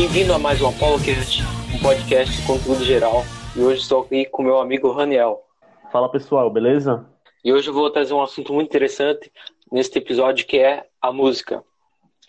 Bem-vindo 0.00 0.32
a 0.32 0.38
mais 0.38 0.62
um 0.62 0.68
Apolocast, 0.68 1.42
um 1.74 1.82
podcast 1.82 2.36
de 2.36 2.46
conteúdo 2.46 2.84
geral. 2.84 3.24
E 3.56 3.60
hoje 3.60 3.80
estou 3.80 4.02
aqui 4.02 4.26
com 4.26 4.44
meu 4.44 4.60
amigo 4.60 4.92
Raniel. 4.92 5.44
Fala 5.90 6.08
pessoal, 6.08 6.48
beleza? 6.48 7.04
E 7.44 7.52
hoje 7.52 7.68
eu 7.68 7.74
vou 7.74 7.90
trazer 7.90 8.14
um 8.14 8.22
assunto 8.22 8.52
muito 8.52 8.68
interessante 8.68 9.28
neste 9.72 9.98
episódio 9.98 10.46
que 10.46 10.56
é 10.56 10.86
a 11.02 11.12
música. 11.12 11.64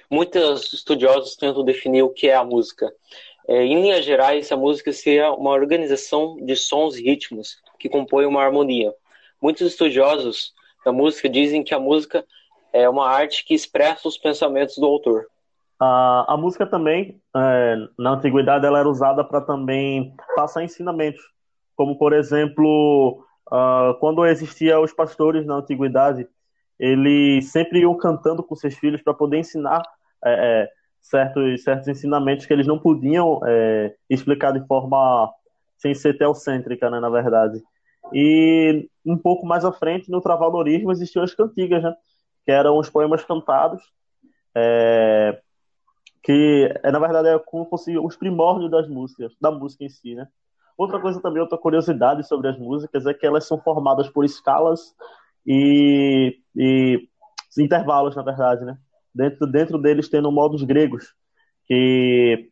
Muitos 0.10 0.74
estudiosos 0.74 1.36
tentam 1.36 1.64
definir 1.64 2.02
o 2.02 2.10
que 2.10 2.28
é 2.28 2.34
a 2.34 2.44
música. 2.44 2.92
É, 3.48 3.64
em 3.64 3.80
linhas 3.80 4.04
gerais, 4.04 4.52
a 4.52 4.58
música 4.58 4.92
seria 4.92 5.32
uma 5.32 5.52
organização 5.52 6.38
de 6.44 6.56
sons 6.56 6.98
e 6.98 7.04
ritmos 7.04 7.60
que 7.78 7.88
compõem 7.88 8.26
uma 8.26 8.42
harmonia. 8.42 8.92
Muitos 9.40 9.68
estudiosos 9.68 10.56
da 10.84 10.92
música 10.92 11.30
dizem 11.30 11.64
que 11.64 11.76
a 11.76 11.80
música 11.80 12.26
é 12.74 12.90
uma 12.90 13.08
arte 13.08 13.46
que 13.46 13.54
expressa 13.54 14.08
os 14.08 14.18
pensamentos 14.18 14.76
do 14.76 14.88
autor. 14.88 15.28
A, 15.80 16.34
a 16.34 16.38
música 16.38 16.68
também, 16.68 17.22
é, 17.36 17.76
na 17.98 18.12
antiguidade, 18.12 18.66
ela 18.66 18.80
era 18.80 18.90
usada 18.90 19.24
para 19.24 19.40
também 19.40 20.14
passar 20.36 20.64
ensinamentos, 20.64 21.22
como 21.76 21.98
por 21.98 22.12
exemplo, 22.12 23.24
uh, 23.48 23.94
quando 24.00 24.26
existia 24.26 24.78
os 24.80 24.92
pastores 24.92 25.46
na 25.46 25.56
antiguidade, 25.56 26.28
eles 26.78 27.52
sempre 27.52 27.80
iam 27.80 27.96
cantando 27.96 28.44
com 28.44 28.56
seus 28.56 28.76
filhos 28.76 29.02
para 29.02 29.14
poder 29.14 29.38
ensinar 29.38 29.82
é, 30.24 30.64
é, 30.64 30.70
certos, 31.02 31.64
certos 31.64 31.88
ensinamentos 31.88 32.46
que 32.46 32.54
eles 32.54 32.68
não 32.68 32.78
podiam 32.78 33.40
é, 33.46 33.96
explicar 34.10 34.52
de 34.52 34.66
forma 34.68 35.32
sem 35.78 35.96
ser 35.96 36.18
teocêntrica, 36.18 36.90
né, 36.90 37.00
na 37.00 37.10
verdade. 37.10 37.62
E 38.14 38.90
um 39.06 39.18
pouco 39.18 39.46
mais 39.46 39.64
à 39.64 39.72
frente, 39.72 40.12
no 40.12 40.20
travadorismo, 40.20 40.92
existiam 40.92 41.24
as 41.24 41.34
cantigas, 41.34 41.82
né, 41.82 41.96
que 42.46 42.52
eram 42.52 42.78
os 42.78 42.90
poemas 42.90 43.24
cantados, 43.24 43.82
é, 44.54 45.40
que 46.30 46.72
é, 46.84 46.92
na 46.92 47.00
verdade 47.00 47.28
é 47.28 47.40
como 47.40 47.66
fosse 47.66 47.98
os 47.98 48.16
primórdios 48.16 48.70
das 48.70 48.88
músicas, 48.88 49.34
da 49.42 49.50
música 49.50 49.84
em 49.84 49.90
si, 49.90 50.14
né. 50.14 50.28
Outra 50.78 51.00
coisa 51.00 51.20
também, 51.20 51.42
outra 51.42 51.58
curiosidade 51.58 52.24
sobre 52.28 52.50
as 52.50 52.58
músicas 52.60 53.08
é 53.08 53.16
que 53.16 53.26
elas 53.26 53.48
são 53.48 53.60
formadas 53.60 54.08
por 54.10 54.24
escalas 54.24 54.94
e, 55.44 56.38
e 56.56 57.10
intervalos, 57.58 58.16
na 58.16 58.22
verdade, 58.22 58.64
né 58.64 58.78
dentro, 59.12 59.48
dentro 59.48 59.78
deles 59.80 60.08
tendo 60.08 60.32
modos 60.32 60.62
gregos, 60.62 61.16
que, 61.66 62.48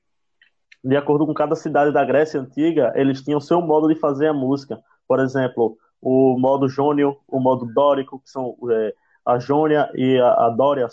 de 0.83 0.97
acordo 0.97 1.27
com 1.27 1.33
cada 1.35 1.55
cidade 1.55 1.91
da 1.91 2.03
Grécia 2.03 2.41
Antiga, 2.41 2.91
eles 2.95 3.21
tinham 3.21 3.39
seu 3.39 3.61
modo 3.61 3.87
de 3.87 3.99
fazer 3.99 4.29
a 4.29 4.33
música. 4.33 4.81
Por 5.07 5.19
exemplo, 5.19 5.77
o 6.01 6.35
modo 6.39 6.67
jônio, 6.67 7.15
o 7.27 7.39
modo 7.39 7.71
dórico, 7.71 8.19
que 8.21 8.29
são 8.31 8.57
é, 8.71 8.95
a 9.23 9.37
Jônia 9.37 9.87
e 9.93 10.17
a, 10.17 10.47
a 10.47 10.49
Dória, 10.49 10.87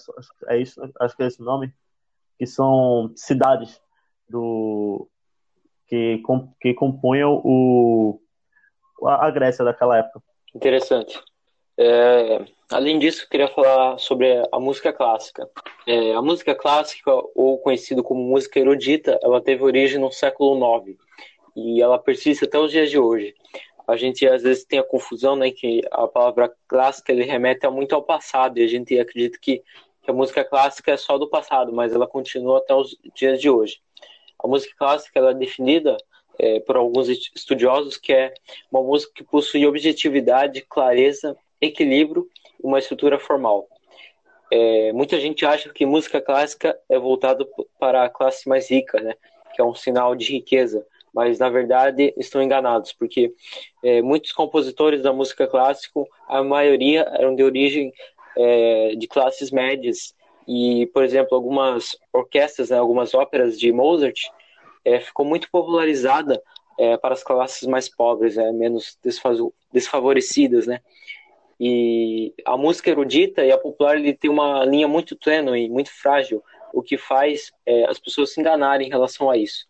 é 0.49 0.59
isso, 0.59 0.83
acho 1.01 1.17
que 1.17 1.23
é 1.23 1.27
esse 1.29 1.41
o 1.41 1.47
nome, 1.47 1.73
que 2.39 2.47
são 2.47 3.13
cidades 3.17 3.81
do 4.29 5.09
que, 5.87 6.21
que 6.61 6.75
compunham 6.75 7.41
o, 7.45 8.21
a 9.07 9.31
Grécia 9.31 9.65
daquela 9.65 9.99
época. 9.99 10.23
Interessante. 10.55 11.21
É, 11.77 12.45
além 12.71 12.99
disso, 12.99 13.25
eu 13.25 13.29
queria 13.29 13.49
falar 13.49 13.99
sobre 13.99 14.43
a 14.51 14.61
música 14.61 14.93
clássica. 14.93 15.49
É, 15.87 16.15
a 16.15 16.23
música 16.23 16.55
clássica, 16.55 17.11
ou 17.35 17.59
conhecida 17.59 18.03
como 18.03 18.23
música 18.23 18.61
erudita, 18.61 19.19
ela 19.23 19.41
teve 19.41 19.63
origem 19.63 19.99
no 19.99 20.13
século 20.13 20.57
IX 20.79 20.97
e 21.57 21.83
ela 21.83 21.99
persiste 21.99 22.45
até 22.45 22.59
os 22.59 22.71
dias 22.71 22.91
de 22.91 22.99
hoje. 22.99 23.35
A 23.87 23.97
gente 23.97 24.27
às 24.27 24.43
vezes 24.43 24.65
tem 24.65 24.79
a 24.79 24.85
confusão, 24.85 25.37
né, 25.37 25.51
que 25.51 25.83
a 25.91 26.09
palavra 26.09 26.53
clássica 26.67 27.13
ele 27.13 27.25
remete 27.25 27.69
muito 27.69 27.95
ao 27.95 28.03
passado 28.03 28.59
e 28.59 28.65
a 28.65 28.67
gente 28.67 28.99
acredita 28.99 29.39
que, 29.41 29.63
que 30.05 30.11
a 30.11 30.15
música 30.15 30.45
clássica 30.45 30.93
é 30.93 30.97
só 30.97 31.17
do 31.17 31.29
passado, 31.29 31.73
mas 31.73 31.93
ela 31.95 32.07
continua 32.07 32.59
até 32.59 32.75
os 32.75 32.97
dias 33.15 33.41
de 33.41 33.49
hoje. 33.49 33.81
A 34.39 34.47
música 34.47 34.75
clássica 34.77 35.19
ela 35.19 35.31
é 35.31 35.35
definida 35.35 35.97
é, 36.39 36.61
por 36.61 36.77
alguns 36.77 37.09
estudiosos 37.09 37.97
que 37.97 38.13
é 38.13 38.35
uma 38.71 38.83
música 38.83 39.13
que 39.15 39.25
possui 39.25 39.67
objetividade, 39.67 40.61
clareza 40.61 41.37
equilíbrio 41.61 42.29
e 42.63 42.67
uma 42.67 42.79
estrutura 42.79 43.19
formal. 43.19 43.67
É, 44.51 44.93
muita 44.93 45.19
gente 45.19 45.47
acha 45.47 45.73
que 45.73 45.87
música 45.87 46.21
clássica 46.21 46.79
é 46.89 46.99
voltada 46.99 47.47
para 47.79 48.05
a 48.05 48.11
classe 48.11 48.47
mais 48.47 48.71
rica, 48.71 49.01
né? 49.01 49.15
Que 49.55 49.63
é 49.63 49.65
um 49.65 49.75
sinal 49.75 50.15
de 50.15 50.31
riqueza, 50.31 50.87
mas 51.15 51.39
na 51.39 51.49
verdade 51.49 52.13
estão 52.19 52.43
enganados, 52.43 52.93
porque 52.93 53.33
é, 53.83 54.03
muitos 54.03 54.33
compositores 54.33 55.01
da 55.01 55.13
música 55.13 55.47
clássica, 55.47 56.01
a 56.29 56.43
maioria 56.43 57.03
eram 57.15 57.35
de 57.35 57.43
origem 57.43 57.93
é, 58.37 58.95
de 58.97 59.07
classes 59.07 59.51
médias 59.51 60.15
e, 60.47 60.87
por 60.93 61.03
exemplo, 61.03 61.35
algumas 61.35 61.97
orquestras, 62.13 62.71
né, 62.71 62.79
algumas 62.79 63.15
óperas 63.15 63.59
de 63.59 63.73
Mozart 63.73 64.19
é, 64.85 65.01
ficou 65.01 65.25
muito 65.25 65.51
popularizada 65.51 66.43
é, 66.79 66.97
para 66.97 67.15
as 67.15 67.23
classes 67.23 67.67
mais 67.67 67.89
pobres, 67.89 68.37
né, 68.37 68.53
menos 68.53 68.99
desfavorecidas, 69.73 70.67
né? 70.67 70.81
E 71.59 72.35
a 72.45 72.57
música 72.57 72.91
erudita 72.91 73.45
e 73.45 73.53
a 73.53 73.59
popular 73.59 73.97
ele 73.97 74.13
tem 74.13 74.31
uma 74.31 74.65
linha 74.65 74.89
muito 74.89 75.15
tênue, 75.15 75.69
muito 75.71 75.91
frágil, 75.91 76.43
o 76.73 76.83
que 76.83 76.99
faz 76.99 77.53
é, 77.65 77.85
as 77.85 77.99
pessoas 77.99 78.33
se 78.33 78.41
enganarem 78.41 78.89
em 78.89 78.91
relação 78.91 79.31
a 79.31 79.37
isso. 79.37 79.67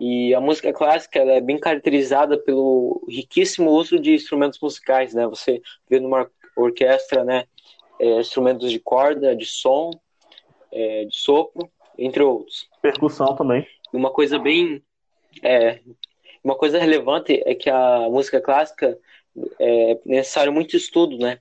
E 0.00 0.34
a 0.34 0.40
música 0.40 0.72
clássica 0.72 1.18
ela 1.18 1.32
é 1.32 1.40
bem 1.40 1.58
caracterizada 1.58 2.38
pelo 2.38 3.04
riquíssimo 3.08 3.70
uso 3.70 3.98
de 3.98 4.14
instrumentos 4.14 4.58
musicais, 4.60 5.14
né? 5.14 5.26
Você 5.26 5.60
vê 5.88 5.98
numa 5.98 6.30
orquestra, 6.56 7.24
né, 7.24 7.44
é, 7.98 8.20
instrumentos 8.20 8.70
de 8.70 8.78
corda, 8.78 9.34
de 9.34 9.46
som, 9.46 9.90
é, 10.72 11.04
de 11.04 11.16
sopro, 11.16 11.70
entre 11.98 12.22
outros. 12.22 12.68
Percussão 12.82 13.34
também. 13.36 13.66
Uma 13.92 14.10
coisa 14.10 14.38
bem, 14.38 14.82
é, 15.42 15.80
uma 16.42 16.56
coisa 16.56 16.78
relevante 16.78 17.42
é 17.46 17.54
que 17.54 17.70
a 17.70 18.08
música 18.10 18.40
clássica 18.40 18.98
é 19.58 19.98
necessário 20.04 20.52
muito 20.52 20.76
estudo, 20.76 21.16
né? 21.18 21.38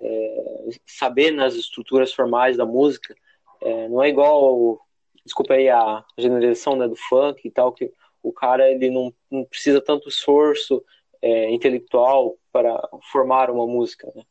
É, 0.00 0.68
saber 0.86 1.30
nas 1.30 1.54
estruturas 1.54 2.12
formais 2.12 2.56
da 2.56 2.66
música. 2.66 3.14
É, 3.62 3.88
não 3.88 4.02
é 4.02 4.08
igual, 4.08 4.78
desculpa 5.24 5.54
aí 5.54 5.68
a 5.68 6.04
generalização 6.18 6.76
né, 6.76 6.86
do 6.86 6.96
funk 6.96 7.40
e 7.46 7.50
tal, 7.50 7.72
que 7.72 7.90
o 8.22 8.32
cara 8.32 8.70
ele 8.70 8.90
não, 8.90 9.14
não 9.30 9.44
precisa 9.44 9.80
tanto 9.80 10.08
esforço 10.08 10.84
é, 11.22 11.50
intelectual 11.50 12.36
para 12.52 12.76
formar 13.10 13.50
uma 13.50 13.66
música, 13.66 14.10
né? 14.14 14.22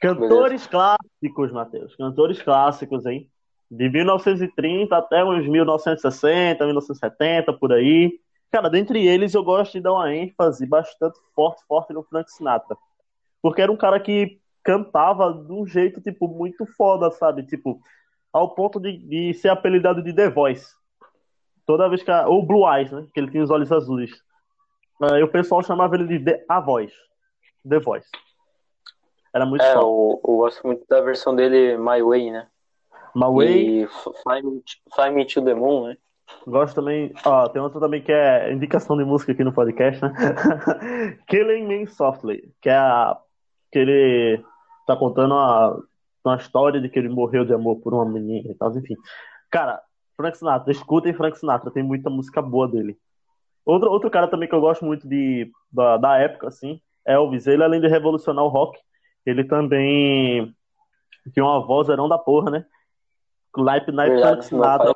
Cantores 0.00 0.66
Beleza. 0.66 0.68
clássicos, 0.68 1.52
Matheus. 1.52 1.96
Cantores 1.96 2.42
clássicos, 2.42 3.06
hein? 3.06 3.28
De 3.70 3.88
1930 3.90 4.96
até 4.96 5.24
uns 5.24 5.46
1960, 5.46 6.64
1970, 6.64 7.52
por 7.54 7.72
aí. 7.72 8.18
Cara, 8.50 8.70
dentre 8.70 9.06
eles 9.06 9.34
eu 9.34 9.42
gosto 9.42 9.72
de 9.72 9.80
dar 9.80 9.92
uma 9.92 10.14
ênfase 10.14 10.64
bastante 10.66 11.18
forte, 11.34 11.62
forte 11.66 11.92
no 11.92 12.02
Frank 12.02 12.30
Sinatra. 12.30 12.76
Porque 13.42 13.60
era 13.60 13.70
um 13.70 13.76
cara 13.76 14.00
que 14.00 14.40
cantava 14.62 15.32
de 15.32 15.52
um 15.52 15.66
jeito, 15.66 16.00
tipo, 16.00 16.28
muito 16.28 16.64
foda, 16.76 17.10
sabe? 17.10 17.42
Tipo, 17.42 17.80
ao 18.32 18.54
ponto 18.54 18.80
de, 18.80 18.96
de 18.96 19.34
ser 19.34 19.48
apelidado 19.48 20.02
de 20.02 20.12
The 20.12 20.30
Voice. 20.30 20.74
Toda 21.66 21.88
vez 21.88 22.02
que. 22.02 22.10
A, 22.10 22.26
ou 22.26 22.44
Blue 22.44 22.66
Eyes, 22.72 22.90
né? 22.90 23.06
Que 23.12 23.20
ele 23.20 23.30
tinha 23.30 23.42
os 23.42 23.50
olhos 23.50 23.70
azuis. 23.70 24.22
Aí 25.02 25.22
o 25.22 25.28
pessoal 25.28 25.62
chamava 25.62 25.94
ele 25.96 26.06
de 26.06 26.24
The, 26.24 26.44
A 26.48 26.60
Voice. 26.60 26.96
The 27.68 27.78
Voice. 27.78 28.08
Era 29.34 29.46
muito 29.46 29.62
é, 29.62 29.74
eu, 29.74 30.20
eu, 30.26 30.36
gosto 30.36 30.66
muito 30.66 30.84
da 30.88 31.00
versão 31.00 31.34
dele 31.34 31.76
My 31.76 32.02
Way, 32.02 32.30
né? 32.30 32.48
My 33.14 33.26
Way. 33.26 33.82
E 33.82 33.86
Fly 33.86 34.42
Me, 34.42 34.62
Fly 34.94 35.10
Me 35.10 35.24
to 35.26 35.44
the 35.44 35.54
Moon, 35.54 35.88
né? 35.88 35.96
Gosto 36.46 36.76
também. 36.76 37.12
Ó, 37.24 37.48
tem 37.48 37.60
outra 37.60 37.80
também 37.80 38.02
que 38.02 38.12
é 38.12 38.52
indicação 38.52 38.96
de 38.96 39.04
música 39.04 39.32
aqui 39.32 39.44
no 39.44 39.52
podcast, 39.52 40.02
né? 40.02 40.12
Killing 41.28 41.66
Me 41.66 41.86
Softly, 41.86 42.52
que 42.60 42.68
é 42.68 42.76
a. 42.76 43.18
que 43.72 43.78
ele 43.78 44.44
tá 44.86 44.96
contando 44.96 45.34
a, 45.34 45.78
uma 46.24 46.36
história 46.36 46.80
de 46.80 46.88
que 46.88 46.98
ele 46.98 47.08
morreu 47.08 47.44
de 47.44 47.52
amor 47.52 47.76
por 47.80 47.94
uma 47.94 48.04
menina 48.04 48.50
e 48.50 48.54
tal, 48.54 48.76
enfim. 48.76 48.94
Cara, 49.50 49.80
Frank 50.16 50.36
Sinatra, 50.36 50.72
escutem 50.72 51.14
Frank 51.14 51.38
Sinatra, 51.38 51.70
tem 51.70 51.82
muita 51.82 52.10
música 52.10 52.42
boa 52.42 52.68
dele. 52.68 52.96
Outro, 53.64 53.90
outro 53.90 54.10
cara 54.10 54.28
também 54.28 54.48
que 54.48 54.54
eu 54.54 54.60
gosto 54.60 54.84
muito 54.84 55.06
de, 55.06 55.50
da, 55.70 55.96
da 55.98 56.16
época, 56.18 56.48
assim, 56.48 56.80
é 57.06 57.14
Elvis. 57.14 57.46
Ele, 57.46 57.62
além 57.62 57.80
de 57.80 57.86
revolucionar 57.86 58.44
o 58.44 58.48
rock, 58.48 58.78
ele 59.28 59.44
também 59.44 60.54
tinha 61.32 61.44
uma 61.44 61.60
voz 61.60 61.88
erão 61.88 62.08
da 62.08 62.18
porra, 62.18 62.50
né? 62.50 62.66
Lipe 63.56 63.92
Night 63.92 64.20
Frank 64.20 64.44
Sinatra, 64.44 64.94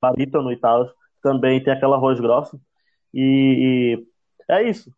barítono 0.00 0.52
e 0.52 0.56
tal, 0.56 0.88
também 1.22 1.62
tem 1.62 1.72
aquela 1.72 1.98
voz 1.98 2.20
grossa. 2.20 2.58
E, 3.12 3.98
e, 3.98 4.52
é 4.52 4.62
isso. 4.62 4.90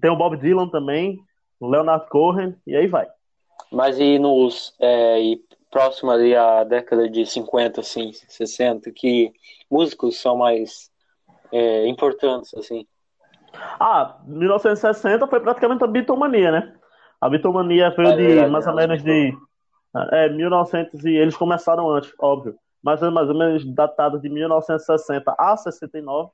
Tem 0.00 0.10
o 0.10 0.16
Bob 0.16 0.36
Dylan 0.36 0.68
também, 0.68 1.20
o 1.60 1.68
Leonard 1.68 2.08
Cohen, 2.08 2.56
e 2.66 2.74
aí 2.74 2.86
vai. 2.86 3.06
Mas 3.70 3.98
e 3.98 4.18
nos. 4.18 4.74
É, 4.80 5.20
e 5.20 5.44
próximo 5.70 6.10
ali 6.10 6.36
à 6.36 6.62
década 6.64 7.08
de 7.08 7.26
50, 7.26 7.80
assim, 7.80 8.12
60, 8.12 8.92
que 8.92 9.32
músicos 9.70 10.20
são 10.20 10.36
mais 10.36 10.90
é, 11.50 11.86
importantes, 11.88 12.54
assim? 12.54 12.86
Ah, 13.78 14.18
1960 14.26 15.26
foi 15.26 15.40
praticamente 15.40 15.82
a 15.82 15.88
bitomania, 15.88 16.50
né? 16.52 16.74
A 17.24 17.28
bitomania 17.30 17.88
veio 17.88 18.08
é, 18.08 18.44
de 18.44 18.50
mais 18.50 18.66
ou 18.66 18.74
menos 18.74 19.02
de 19.02 19.34
é, 20.12 20.28
1900 20.28 21.06
e 21.06 21.16
eles 21.16 21.34
começaram 21.34 21.88
antes, 21.88 22.12
óbvio, 22.18 22.54
mas 22.82 23.02
é 23.02 23.08
mais 23.08 23.30
ou 23.30 23.34
menos 23.34 23.64
datado 23.64 24.20
de 24.20 24.28
1960 24.28 25.34
a 25.38 25.56
69. 25.56 26.30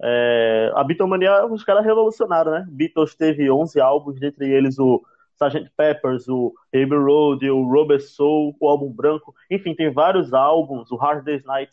É, 0.00 0.72
a 0.74 0.82
bitomania, 0.84 1.44
os 1.44 1.62
caras 1.62 1.84
revolucionaram, 1.84 2.50
né? 2.50 2.66
Beatles 2.70 3.14
teve 3.14 3.50
11 3.50 3.78
álbuns, 3.78 4.18
dentre 4.18 4.50
eles 4.50 4.78
o 4.78 5.02
Sgt. 5.38 5.70
Peppers, 5.76 6.26
o 6.28 6.54
Abbey 6.74 6.98
Road, 6.98 7.50
o 7.50 7.70
Robert 7.70 8.00
Soul, 8.00 8.56
o 8.58 8.66
álbum 8.66 8.90
branco, 8.90 9.34
enfim, 9.50 9.74
tem 9.74 9.92
vários 9.92 10.32
álbuns, 10.32 10.90
o 10.90 10.96
Hard 10.96 11.26
Day's 11.26 11.44
Night. 11.44 11.70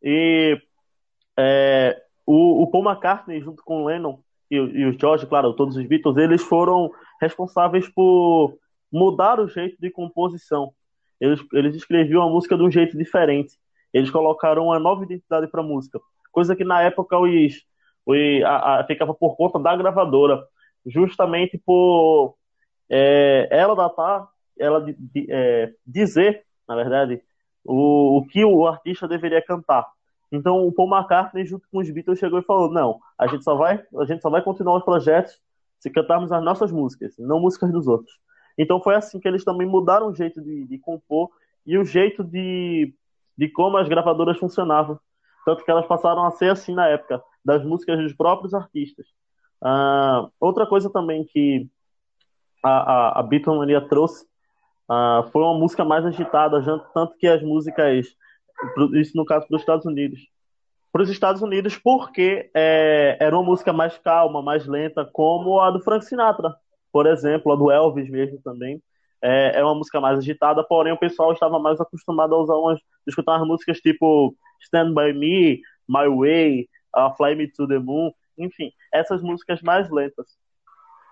E 0.00 0.62
é, 1.36 2.00
o, 2.24 2.62
o, 2.62 2.70
Paul 2.70 2.84
McCartney, 2.84 3.40
junto 3.40 3.64
com 3.64 3.82
o 3.82 3.86
Lennon 3.86 4.20
e, 4.48 4.54
e, 4.54 4.86
o 4.86 4.96
George, 4.96 5.26
claro, 5.26 5.54
todos 5.54 5.76
os 5.76 5.84
Beatles, 5.84 6.16
eles 6.18 6.40
foram 6.40 6.92
responsáveis 7.20 7.88
por 7.88 8.58
mudar 8.92 9.40
o 9.40 9.48
jeito 9.48 9.76
de 9.80 9.90
composição. 9.90 10.72
Eles, 11.20 11.40
eles 11.52 11.74
escreviam 11.74 12.22
a 12.22 12.28
música 12.28 12.56
de 12.56 12.62
um 12.62 12.70
jeito 12.70 12.96
diferente. 12.96 13.54
Eles 13.92 14.10
colocaram 14.10 14.66
uma 14.66 14.78
nova 14.78 15.04
identidade 15.04 15.48
para 15.48 15.60
a 15.60 15.64
música, 15.64 16.00
coisa 16.30 16.54
que 16.54 16.64
na 16.64 16.82
época 16.82 17.18
os, 17.18 17.30
os 18.04 18.42
a, 18.44 18.80
a, 18.80 18.84
ficava 18.84 19.14
por 19.14 19.36
conta 19.36 19.58
da 19.58 19.74
gravadora, 19.74 20.44
justamente 20.84 21.56
por 21.58 22.36
é, 22.90 23.48
ela 23.50 23.74
datar, 23.74 24.28
ela 24.58 24.80
de, 24.80 24.94
de, 24.98 25.26
é, 25.30 25.72
dizer, 25.86 26.44
na 26.68 26.76
verdade, 26.76 27.22
o, 27.64 28.18
o 28.18 28.26
que 28.26 28.44
o 28.44 28.66
artista 28.66 29.08
deveria 29.08 29.40
cantar. 29.42 29.86
Então 30.30 30.66
o 30.66 30.72
Paul 30.72 30.94
McCartney 30.94 31.46
junto 31.46 31.66
com 31.70 31.78
os 31.78 31.90
Beatles 31.90 32.18
chegou 32.18 32.38
e 32.38 32.44
falou: 32.44 32.70
"Não, 32.70 32.98
a 33.18 33.26
gente 33.26 33.44
só 33.44 33.54
vai, 33.54 33.82
a 33.98 34.04
gente 34.04 34.20
só 34.20 34.28
vai 34.28 34.42
continuar 34.42 34.76
os 34.76 34.84
projetos 34.84 35.40
se 35.86 35.90
cantarmos 35.90 36.32
as 36.32 36.42
nossas 36.42 36.72
músicas, 36.72 37.14
não 37.18 37.38
músicas 37.38 37.70
dos 37.70 37.86
outros". 37.86 38.12
Então 38.58 38.80
foi 38.80 38.96
assim 38.96 39.20
que 39.20 39.28
eles 39.28 39.44
também 39.44 39.66
mudaram 39.66 40.08
o 40.08 40.14
jeito 40.14 40.42
de, 40.42 40.64
de 40.66 40.78
compor 40.78 41.30
e 41.64 41.78
o 41.78 41.84
jeito 41.84 42.24
de, 42.24 42.92
de 43.36 43.48
como 43.48 43.76
as 43.76 43.88
gravadoras 43.88 44.38
funcionavam. 44.38 44.98
Tanto 45.44 45.64
que 45.64 45.70
elas 45.70 45.86
passaram 45.86 46.24
a 46.24 46.30
ser 46.32 46.50
assim 46.50 46.74
na 46.74 46.88
época, 46.88 47.22
das 47.44 47.64
músicas 47.64 47.98
dos 47.98 48.12
próprios 48.12 48.52
artistas. 48.52 49.06
Uh, 49.62 50.28
outra 50.40 50.66
coisa 50.66 50.90
também 50.90 51.24
que 51.24 51.68
a, 52.64 52.70
a, 52.70 53.20
a 53.20 53.22
Beatlemania 53.22 53.80
trouxe 53.80 54.24
uh, 54.90 55.22
foi 55.30 55.42
uma 55.42 55.56
música 55.56 55.84
mais 55.84 56.04
agitada, 56.04 56.60
tanto 56.92 57.16
que 57.16 57.28
as 57.28 57.42
músicas, 57.42 58.06
isso 58.94 59.16
no 59.16 59.24
caso 59.24 59.46
para 59.46 59.54
os 59.54 59.62
Estados 59.62 59.86
Unidos, 59.86 60.20
para 60.96 61.02
os 61.02 61.10
Estados 61.10 61.42
Unidos 61.42 61.76
porque 61.76 62.50
é, 62.54 63.18
era 63.20 63.36
uma 63.36 63.44
música 63.44 63.70
mais 63.70 63.98
calma, 63.98 64.40
mais 64.40 64.66
lenta, 64.66 65.04
como 65.04 65.60
a 65.60 65.70
do 65.70 65.78
Frank 65.78 66.06
Sinatra, 66.06 66.56
por 66.90 67.06
exemplo, 67.06 67.52
a 67.52 67.54
do 67.54 67.70
Elvis 67.70 68.08
mesmo 68.08 68.40
também. 68.42 68.82
É, 69.20 69.58
é 69.58 69.62
uma 69.62 69.74
música 69.74 70.00
mais 70.00 70.18
agitada, 70.18 70.64
porém 70.64 70.94
o 70.94 70.98
pessoal 70.98 71.34
estava 71.34 71.58
mais 71.58 71.78
acostumado 71.78 72.34
a 72.34 72.38
usar 72.38 72.54
umas, 72.54 72.80
escutar 73.06 73.36
umas 73.36 73.46
músicas 73.46 73.78
tipo 73.78 74.34
Stand 74.62 74.94
By 74.94 75.12
Me, 75.12 75.60
My 75.86 76.08
Way, 76.08 76.66
uh, 76.96 77.14
Fly 77.14 77.34
Me 77.34 77.46
to 77.46 77.68
the 77.68 77.78
Moon, 77.78 78.10
enfim, 78.38 78.72
essas 78.90 79.20
músicas 79.20 79.60
mais 79.60 79.90
lentas. 79.90 80.26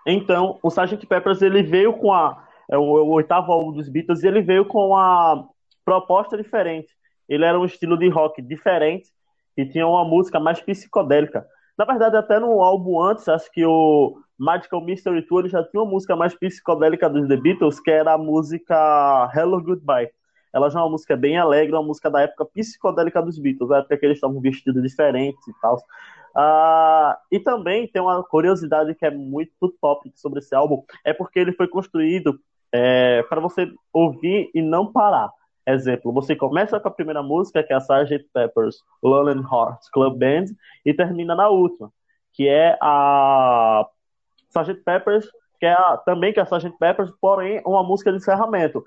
Então, 0.07 0.57
o 0.63 0.69
Sgt. 0.69 1.05
Peppers 1.05 1.43
ele 1.43 1.61
veio 1.61 1.93
com 1.93 2.11
a 2.11 2.43
é 2.71 2.75
o, 2.75 2.81
o, 2.81 3.09
oitavo 3.11 3.51
álbum 3.51 3.71
dos 3.71 3.87
Beatles 3.87 4.23
e 4.23 4.27
ele 4.27 4.41
veio 4.41 4.65
com 4.65 4.97
a 4.97 5.47
proposta 5.85 6.35
diferente. 6.35 6.91
Ele 7.29 7.45
era 7.45 7.59
um 7.59 7.65
estilo 7.65 7.95
de 7.95 8.09
rock 8.09 8.41
diferente 8.41 9.13
e 9.57 9.65
tinha 9.65 9.87
uma 9.87 10.05
música 10.05 10.39
mais 10.39 10.59
psicodélica. 10.61 11.45
Na 11.77 11.85
verdade, 11.85 12.15
até 12.15 12.39
no 12.39 12.61
álbum 12.61 13.01
antes, 13.01 13.27
acho 13.27 13.51
que 13.51 13.65
o 13.65 14.17
Magical 14.37 14.81
Mystery 14.81 15.21
Tour 15.23 15.47
já 15.47 15.63
tinha 15.63 15.81
uma 15.81 15.91
música 15.91 16.15
mais 16.15 16.33
psicodélica 16.33 17.09
dos 17.09 17.27
The 17.27 17.37
Beatles, 17.37 17.79
que 17.79 17.91
era 17.91 18.13
a 18.13 18.17
música 18.17 19.31
Hello 19.35 19.61
Goodbye. 19.61 20.09
Ela 20.53 20.69
já 20.69 20.79
é 20.79 20.83
uma 20.83 20.91
música 20.91 21.17
bem 21.17 21.37
alegre, 21.37 21.75
uma 21.75 21.83
música 21.83 22.09
da 22.09 22.21
época 22.21 22.45
psicodélica 22.45 23.21
dos 23.21 23.37
Beatles, 23.37 23.71
a 23.71 23.79
época 23.79 23.97
que 23.97 24.05
eles 24.05 24.17
estavam 24.17 24.39
vestidos 24.39 24.81
diferentes 24.81 25.45
e 25.47 25.53
tal. 25.61 25.75
Uh, 26.35 27.15
e 27.31 27.39
também 27.39 27.87
tem 27.87 28.01
uma 28.01 28.23
curiosidade 28.23 28.95
que 28.95 29.05
é 29.05 29.11
muito 29.11 29.69
top 29.81 30.11
sobre 30.15 30.39
esse 30.39 30.53
álbum, 30.53 30.83
é 31.03 31.13
porque 31.13 31.39
ele 31.39 31.53
foi 31.53 31.67
construído 31.67 32.39
é, 32.71 33.23
para 33.23 33.39
você 33.39 33.71
ouvir 33.93 34.49
e 34.53 34.61
não 34.61 34.91
parar. 34.91 35.29
Exemplo, 35.67 36.13
você 36.13 36.35
começa 36.35 36.79
com 36.79 36.87
a 36.87 36.91
primeira 36.91 37.23
música, 37.23 37.63
que 37.63 37.73
é 37.73 37.75
a 37.75 37.79
Sgt. 37.79 38.29
Pepper's 38.33 38.83
Lonely 39.01 39.41
Hearts 39.41 39.89
Club 39.89 40.17
Band, 40.17 40.45
e 40.85 40.93
termina 40.93 41.33
na 41.35 41.49
última, 41.49 41.91
que 42.33 42.47
é 42.47 42.77
a 42.81 43.87
Sgt. 44.49 44.83
Peppers, 44.83 45.27
que 45.59 45.65
é 45.65 45.73
a, 45.73 45.97
também 45.97 46.31
que 46.31 46.39
é 46.39 46.43
a 46.43 46.45
Sgt. 46.45 46.77
Peppers, 46.77 47.11
porém 47.19 47.61
uma 47.65 47.83
música 47.83 48.11
de 48.11 48.17
encerramento. 48.17 48.83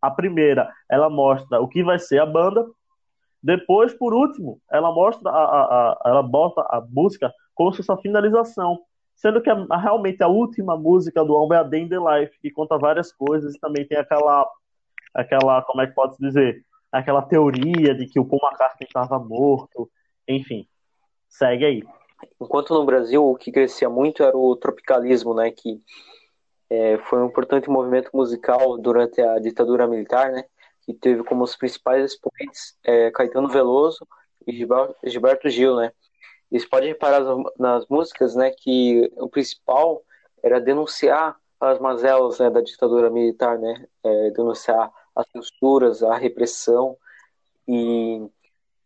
A 0.00 0.10
primeira, 0.10 0.72
ela 0.90 1.10
mostra 1.10 1.60
o 1.60 1.68
que 1.68 1.84
vai 1.84 1.98
ser 1.98 2.20
a 2.20 2.26
banda, 2.26 2.66
depois, 3.42 3.92
por 3.92 4.14
último, 4.14 4.60
ela 4.70 4.92
mostra 4.92 5.28
a, 5.28 5.34
a, 5.34 5.92
a 5.92 6.00
ela 6.06 6.22
bota 6.22 6.60
a 6.62 6.80
música 6.80 7.32
como 7.54 7.72
se 7.72 7.78
fosse 7.78 7.92
a 7.92 7.96
finalização, 7.96 8.78
sendo 9.16 9.42
que 9.42 9.50
a, 9.50 9.76
realmente 9.76 10.22
a 10.22 10.28
última 10.28 10.76
música 10.76 11.24
do 11.24 11.34
álbum 11.34 11.54
é 11.54 11.58
a 11.58 11.62
Day 11.64 11.82
in 11.82 11.88
the 11.88 11.98
Life, 11.98 12.38
que 12.40 12.50
conta 12.50 12.78
várias 12.78 13.12
coisas 13.12 13.54
e 13.54 13.60
também 13.60 13.86
tem 13.86 13.98
aquela 13.98 14.46
aquela, 15.14 15.62
como 15.62 15.82
é 15.82 15.86
que 15.86 15.94
pode 15.94 16.16
dizer, 16.18 16.64
aquela 16.90 17.22
teoria 17.22 17.94
de 17.94 18.06
que 18.06 18.20
o 18.20 18.24
Paul 18.24 18.40
McCartney 18.44 18.86
estava 18.86 19.18
morto, 19.18 19.90
enfim. 20.28 20.66
Segue 21.28 21.64
aí. 21.64 21.82
Enquanto 22.40 22.74
no 22.74 22.84
Brasil 22.84 23.24
o 23.24 23.34
que 23.36 23.50
crescia 23.50 23.88
muito 23.88 24.22
era 24.22 24.36
o 24.36 24.54
tropicalismo, 24.56 25.34
né, 25.34 25.50
que 25.50 25.80
é, 26.70 26.98
foi 26.98 27.20
um 27.20 27.26
importante 27.26 27.68
movimento 27.68 28.10
musical 28.14 28.78
durante 28.78 29.20
a 29.20 29.38
ditadura 29.38 29.86
militar, 29.86 30.30
né, 30.30 30.44
que 30.82 30.92
teve 30.94 31.24
como 31.24 31.44
os 31.44 31.56
principais 31.56 32.12
expoentes 32.12 32.76
é, 32.84 33.10
Caetano 33.10 33.48
Veloso 33.48 34.06
e 34.46 34.52
Gilberto 35.04 35.48
Gil, 35.48 35.76
né? 35.76 35.92
E 36.50 36.58
você 36.58 36.66
pode 36.66 36.86
reparar 36.86 37.22
nas 37.58 37.86
músicas, 37.88 38.34
né, 38.34 38.50
que 38.50 39.10
o 39.16 39.28
principal 39.28 40.02
era 40.42 40.60
denunciar 40.60 41.36
as 41.60 41.78
mazelas 41.78 42.38
né, 42.40 42.50
da 42.50 42.60
ditadura 42.60 43.08
militar, 43.08 43.58
né? 43.58 43.86
É, 44.02 44.30
denunciar 44.30 44.92
as 45.14 45.26
censuras, 45.30 46.02
a 46.02 46.16
repressão 46.16 46.96
e 47.66 48.26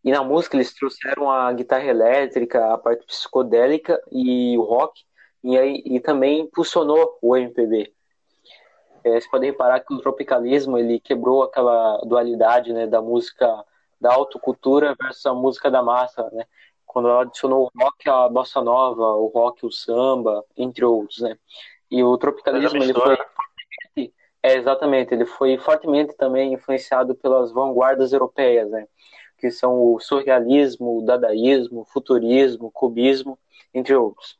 e 0.07 0.11
na 0.11 0.23
música 0.23 0.55
eles 0.55 0.73
trouxeram 0.73 1.29
a 1.29 1.51
guitarra 1.51 1.83
elétrica, 1.83 2.73
a 2.73 2.77
parte 2.77 3.05
psicodélica 3.05 4.01
e 4.09 4.57
o 4.57 4.61
rock, 4.61 5.03
e, 5.43 5.57
aí, 5.57 5.83
e 5.85 5.99
também 5.99 6.39
impulsionou 6.43 7.17
o 7.21 7.35
MPB. 7.35 7.91
É, 9.03 9.19
você 9.19 9.29
pode 9.29 9.45
reparar 9.45 9.81
que 9.81 9.93
o 9.93 9.99
tropicalismo 9.99 10.77
ele 10.77 11.01
quebrou 11.01 11.43
aquela 11.43 11.97
dualidade 12.05 12.71
né, 12.71 12.87
da 12.87 13.01
música 13.01 13.63
da 13.99 14.13
autocultura 14.13 14.95
versus 14.97 15.25
a 15.25 15.33
música 15.33 15.69
da 15.69 15.83
massa, 15.83 16.29
né? 16.31 16.45
Quando 16.85 17.09
ela 17.09 17.23
adicionou 17.23 17.65
o 17.65 17.83
rock, 17.83 18.09
a 18.09 18.29
bossa 18.29 18.61
nova, 18.61 19.03
o 19.15 19.27
rock, 19.27 19.65
o 19.65 19.71
samba, 19.71 20.41
entre 20.55 20.85
outros, 20.85 21.19
né? 21.19 21.37
E 21.91 22.01
o 22.01 22.17
tropicalismo 22.17 22.81
ele 22.81 22.93
foi 22.93 23.17
é 24.47 24.57
exatamente, 24.57 25.13
ele 25.13 25.25
foi 25.25 25.57
fortemente 25.57 26.15
também 26.15 26.53
influenciado 26.53 27.15
pelas 27.15 27.51
vanguardas 27.51 28.13
europeias, 28.13 28.69
né? 28.69 28.85
Que 29.37 29.51
são 29.51 29.93
o 29.93 29.99
surrealismo, 29.99 30.99
o 30.99 31.05
dadaísmo, 31.05 31.81
o 31.81 31.85
futurismo, 31.85 32.67
o 32.67 32.71
cubismo, 32.71 33.37
entre 33.73 33.95
outros. 33.95 34.37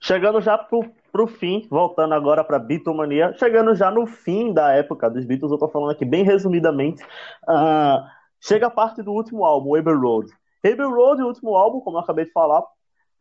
Chegando 0.00 0.40
já 0.40 0.56
pro, 0.56 0.90
pro 1.12 1.26
fim, 1.26 1.66
voltando 1.70 2.14
agora 2.14 2.42
pra 2.42 2.58
Beatlemania, 2.58 3.34
chegando 3.38 3.74
já 3.74 3.90
no 3.90 4.06
fim 4.06 4.52
da 4.52 4.72
época 4.72 5.10
dos 5.10 5.24
Beatles, 5.26 5.52
eu 5.52 5.58
tô 5.58 5.68
falando 5.68 5.90
aqui 5.90 6.04
bem 6.04 6.24
resumidamente, 6.24 7.02
uh, 7.02 8.02
chega 8.40 8.68
a 8.68 8.70
parte 8.70 9.02
do 9.02 9.12
último 9.12 9.44
álbum, 9.44 9.74
Abbey 9.74 9.94
Road. 9.94 10.32
Abbey 10.64 10.86
Road, 10.86 11.22
o 11.22 11.26
último 11.26 11.54
álbum, 11.54 11.80
como 11.80 11.98
eu 11.98 12.00
acabei 12.00 12.24
de 12.24 12.32
falar, 12.32 12.62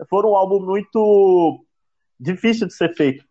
foi 0.09 0.25
um 0.25 0.35
álbum 0.35 0.61
muito 0.61 1.65
difícil 2.17 2.65
de 2.65 2.73
ser 2.73 2.95
feito, 2.95 3.25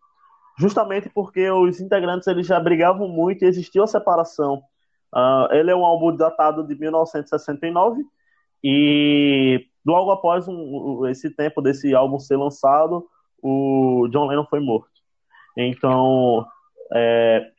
justamente 0.59 1.09
porque 1.09 1.49
os 1.49 1.79
integrantes 1.79 2.27
eles 2.27 2.45
já 2.45 2.59
brigavam 2.59 3.07
muito 3.07 3.43
e 3.43 3.47
existia 3.47 3.81
uma 3.81 3.87
separação. 3.87 4.61
Uh, 5.15 5.51
ele 5.53 5.71
é 5.71 5.75
um 5.75 5.85
álbum 5.85 6.15
datado 6.15 6.67
de 6.67 6.75
1969 6.75 8.03
e 8.63 9.65
logo 9.85 10.11
após 10.11 10.47
um, 10.47 11.07
esse 11.07 11.33
tempo 11.33 11.61
desse 11.61 11.95
álbum 11.95 12.19
ser 12.19 12.35
lançado, 12.35 13.07
o 13.41 14.07
John 14.11 14.27
Lennon 14.27 14.45
foi 14.45 14.59
morto. 14.59 14.91
Então, 15.57 16.45
é, 16.93 17.49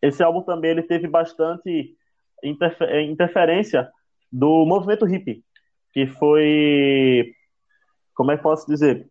esse 0.00 0.22
álbum 0.22 0.42
também 0.42 0.70
ele 0.70 0.82
teve 0.82 1.06
bastante 1.06 1.94
interfer 2.42 3.02
interferência 3.02 3.90
do 4.32 4.64
movimento 4.64 5.04
hippie, 5.04 5.44
que 5.92 6.06
foi, 6.06 7.34
como 8.14 8.30
é 8.30 8.36
que 8.36 8.42
posso 8.42 8.66
dizer? 8.66 9.09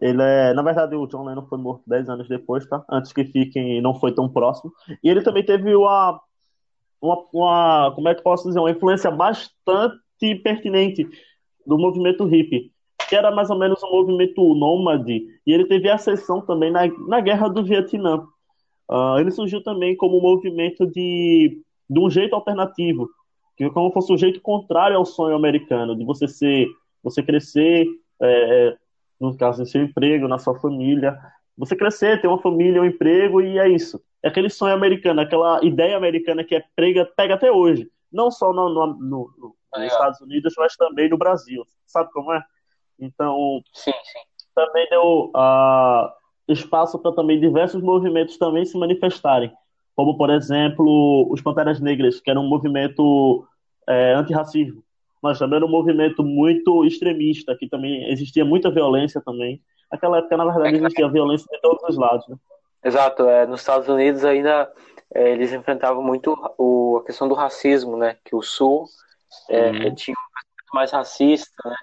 Ele 0.00 0.22
é, 0.22 0.52
na 0.52 0.62
verdade, 0.62 0.96
o 0.96 1.06
John 1.06 1.24
Lennon 1.24 1.46
foi 1.46 1.58
morto 1.58 1.82
10 1.86 2.08
anos 2.08 2.28
depois, 2.28 2.66
tá? 2.66 2.84
Antes 2.90 3.12
que 3.12 3.24
fiquem, 3.24 3.80
não 3.80 3.94
foi 3.94 4.12
tão 4.12 4.28
próximo. 4.28 4.72
E 5.02 5.08
ele 5.08 5.22
também 5.22 5.44
teve 5.44 5.74
uma, 5.74 6.20
uma, 7.00 7.24
uma, 7.32 7.92
como 7.94 8.08
é 8.08 8.14
que 8.14 8.22
posso 8.22 8.48
dizer, 8.48 8.58
uma 8.58 8.70
influência 8.70 9.10
bastante 9.10 10.34
pertinente 10.42 11.08
do 11.66 11.78
movimento 11.78 12.24
hippie, 12.24 12.72
que 13.08 13.14
era 13.14 13.30
mais 13.30 13.50
ou 13.50 13.58
menos 13.58 13.82
um 13.82 13.90
movimento 13.90 14.54
nômade, 14.54 15.26
e 15.46 15.52
ele 15.52 15.66
teve 15.66 15.88
ascensão 15.88 16.40
também 16.40 16.70
na, 16.70 16.86
na 17.08 17.20
Guerra 17.20 17.48
do 17.48 17.64
Vietnã. 17.64 18.26
Uh, 18.90 19.18
ele 19.18 19.30
surgiu 19.30 19.62
também 19.62 19.96
como 19.96 20.18
um 20.18 20.22
movimento 20.22 20.86
de, 20.86 21.62
de 21.88 22.00
um 22.00 22.10
jeito 22.10 22.34
alternativo, 22.34 23.08
que 23.56 23.64
é 23.64 23.70
como 23.70 23.92
fosse 23.92 24.12
um 24.12 24.18
jeito 24.18 24.40
contrário 24.40 24.96
ao 24.96 25.06
sonho 25.06 25.36
americano, 25.36 25.96
de 25.96 26.04
você 26.04 26.26
ser, 26.26 26.68
você 27.02 27.22
crescer, 27.22 27.86
é, 28.20 28.68
é 28.68 28.76
no 29.20 29.36
caso, 29.36 29.62
em 29.62 29.66
seu 29.66 29.82
emprego, 29.82 30.28
na 30.28 30.38
sua 30.38 30.58
família, 30.58 31.18
você 31.56 31.76
crescer, 31.76 32.20
ter 32.20 32.28
uma 32.28 32.40
família, 32.40 32.82
um 32.82 32.84
emprego, 32.84 33.40
e 33.40 33.58
é 33.58 33.68
isso. 33.68 34.02
É 34.22 34.28
aquele 34.28 34.50
sonho 34.50 34.74
americano, 34.74 35.20
aquela 35.20 35.64
ideia 35.64 35.96
americana 35.96 36.42
que 36.44 36.54
é 36.54 36.64
prega, 36.74 37.04
pega 37.16 37.34
até 37.34 37.50
hoje. 37.50 37.88
Não 38.12 38.30
só 38.30 38.52
no, 38.52 38.68
no, 38.68 38.86
no, 38.98 39.56
nos 39.76 39.92
Estados 39.92 40.20
Unidos, 40.20 40.54
mas 40.56 40.76
também 40.76 41.08
no 41.08 41.18
Brasil. 41.18 41.64
Sabe 41.86 42.10
como 42.12 42.32
é? 42.32 42.42
Então, 42.98 43.60
sim, 43.72 43.90
sim. 43.90 44.18
também 44.54 44.88
deu 44.88 45.30
uh, 45.34 46.08
espaço 46.48 46.98
para 46.98 47.12
também 47.12 47.40
diversos 47.40 47.82
movimentos 47.82 48.38
também 48.38 48.64
se 48.64 48.78
manifestarem. 48.78 49.52
Como, 49.96 50.16
por 50.16 50.30
exemplo, 50.30 51.28
os 51.30 51.40
Panteras 51.40 51.80
Negras, 51.80 52.20
que 52.20 52.30
era 52.30 52.40
um 52.40 52.48
movimento 52.48 53.46
é, 53.88 54.14
antirracismo. 54.14 54.83
Mas 55.24 55.38
também 55.38 55.56
era 55.56 55.64
um 55.64 55.70
movimento 55.70 56.22
muito 56.22 56.84
extremista, 56.84 57.56
que 57.58 57.66
também 57.66 58.12
existia 58.12 58.44
muita 58.44 58.70
violência 58.70 59.22
também. 59.24 59.58
Naquela 59.90 60.18
época, 60.18 60.36
na 60.36 60.44
verdade, 60.44 60.76
é 60.76 60.78
existia 60.78 61.08
violência 61.08 61.46
de 61.50 61.58
todos 61.62 61.82
os 61.88 61.96
lados. 61.96 62.28
Né? 62.28 62.36
Exato. 62.84 63.26
É, 63.26 63.46
nos 63.46 63.60
Estados 63.60 63.88
Unidos 63.88 64.22
ainda 64.22 64.70
é, 65.14 65.30
eles 65.30 65.50
enfrentavam 65.54 66.02
muito 66.02 66.36
o, 66.58 66.98
a 66.98 67.06
questão 67.06 67.26
do 67.26 67.34
racismo, 67.34 67.96
né? 67.96 68.18
Que 68.22 68.36
o 68.36 68.42
Sul 68.42 68.84
é, 69.48 69.90
tinha 69.92 70.14
um 70.14 70.76
mais 70.76 70.92
racista, 70.92 71.70
né? 71.70 71.76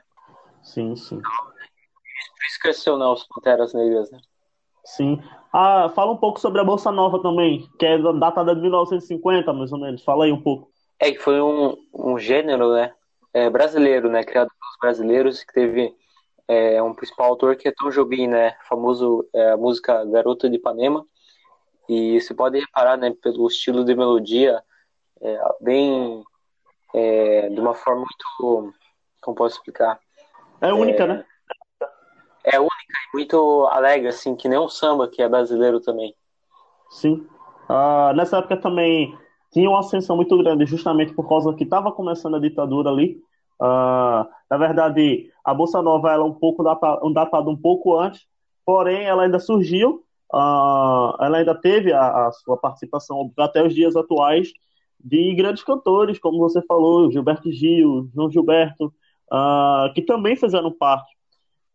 Sim, 0.62 0.95
sim. 0.95 1.15
Então, 1.15 1.31
por 1.31 2.45
isso 2.48 2.60
cresceu, 2.62 2.98
né, 3.00 3.05
os 3.07 3.24
Panteras 3.24 3.74
Negras, 3.74 4.12
né? 4.12 4.19
Sim. 4.86 5.19
Ah, 5.51 5.89
fala 5.95 6.12
um 6.12 6.17
pouco 6.17 6.39
sobre 6.39 6.62
a 6.62 6.63
Bolsa 6.63 6.91
Nova 6.91 7.19
também, 7.19 7.67
que 7.79 7.88
é 7.88 7.98
datada 8.19 8.53
de 8.53 8.62
1950, 8.62 9.51
mais 9.51 9.71
ou 9.71 9.79
menos. 9.79 10.03
Fala 10.03 10.25
aí 10.25 10.31
um 10.31 10.41
pouco. 10.41 10.69
É 11.00 11.12
que 11.12 11.17
foi 11.17 11.41
um, 11.41 11.75
um 11.91 12.19
gênero, 12.19 12.74
né? 12.74 12.93
É, 13.34 13.50
brasileiro, 13.50 14.10
né? 14.10 14.24
Criado 14.24 14.50
pelos 14.50 14.78
brasileiros, 14.82 15.44
que 15.44 15.54
teve 15.54 15.96
é, 16.48 16.82
um 16.82 16.94
principal 16.94 17.28
autor 17.28 17.56
que 17.56 17.68
é 17.68 17.72
Tom 17.72 17.90
Jobim, 17.90 18.28
né? 18.28 18.56
Famoso 18.68 19.28
é, 19.34 19.52
a 19.52 19.58
música 19.58 20.04
Garota 20.06 20.50
de 20.50 20.58
Ipanema. 20.58 21.06
E 21.88 22.20
você 22.20 22.34
pode 22.34 22.60
reparar, 22.60 22.98
né? 22.98 23.14
Pelo 23.22 23.48
estilo 23.48 23.86
de 23.86 23.96
melodia, 23.96 24.62
é, 25.22 25.40
bem 25.62 26.24
é, 26.94 27.50
de 27.50 27.60
uma 27.60 27.74
forma 27.74 28.02
muito, 28.02 28.74
como 29.22 29.36
posso 29.36 29.58
explicar? 29.58 30.00
É 30.60 30.74
única, 30.74 31.08
né? 31.08 31.26
É 32.44 32.60
única 32.60 32.74
e 33.14 33.16
muito 33.16 33.68
alegre, 33.68 34.08
assim, 34.08 34.36
que 34.36 34.50
nem 34.50 34.60
um 34.60 34.68
samba 34.68 35.08
que 35.08 35.22
é 35.22 35.30
brasileiro 35.30 35.80
também. 35.80 36.16
Sim. 36.90 37.28
Uh, 37.70 38.14
nessa 38.16 38.40
época 38.40 38.58
também 38.58 39.18
tinha 39.51 39.70
uma 39.70 39.79
ascensão 39.79 40.15
muito 40.15 40.38
grande, 40.38 40.65
justamente 40.65 41.13
por 41.13 41.27
causa 41.27 41.53
que 41.53 41.63
estava 41.63 41.91
começando 41.91 42.36
a 42.36 42.39
ditadura 42.39 42.89
ali. 42.89 43.17
Uh, 43.62 44.25
na 44.50 44.58
verdade, 44.58 45.29
a 45.43 45.53
Bolsa 45.53 45.81
Nova 45.81 46.12
ela 46.12 46.24
é 46.24 46.25
um 46.25 46.34
pouco 46.34 46.63
datada, 46.63 47.05
um 47.05 47.13
datado 47.13 47.50
um 47.50 47.58
pouco 47.58 48.00
antes, 48.00 48.25
porém 48.65 49.03
ela 49.03 49.24
ainda 49.24 49.39
surgiu, 49.39 50.03
uh, 50.34 51.13
ela 51.20 51.38
ainda 51.38 51.53
teve 51.53 51.93
a, 51.93 52.27
a, 52.27 52.31
sua 52.31 52.58
participação 52.58 53.31
até 53.38 53.63
os 53.63 53.75
dias 53.75 53.96
atuais 53.96 54.51
de 55.03 55.34
grandes 55.36 55.63
cantores, 55.63 56.17
como 56.17 56.39
você 56.39 56.62
falou, 56.62 57.12
Gilberto 57.12 57.51
Gil, 57.51 58.10
João 58.13 58.31
Gilberto, 58.31 58.86
uh, 59.31 59.93
que 59.93 60.01
também 60.01 60.36
fizeram 60.36 60.72
parte. 60.72 61.12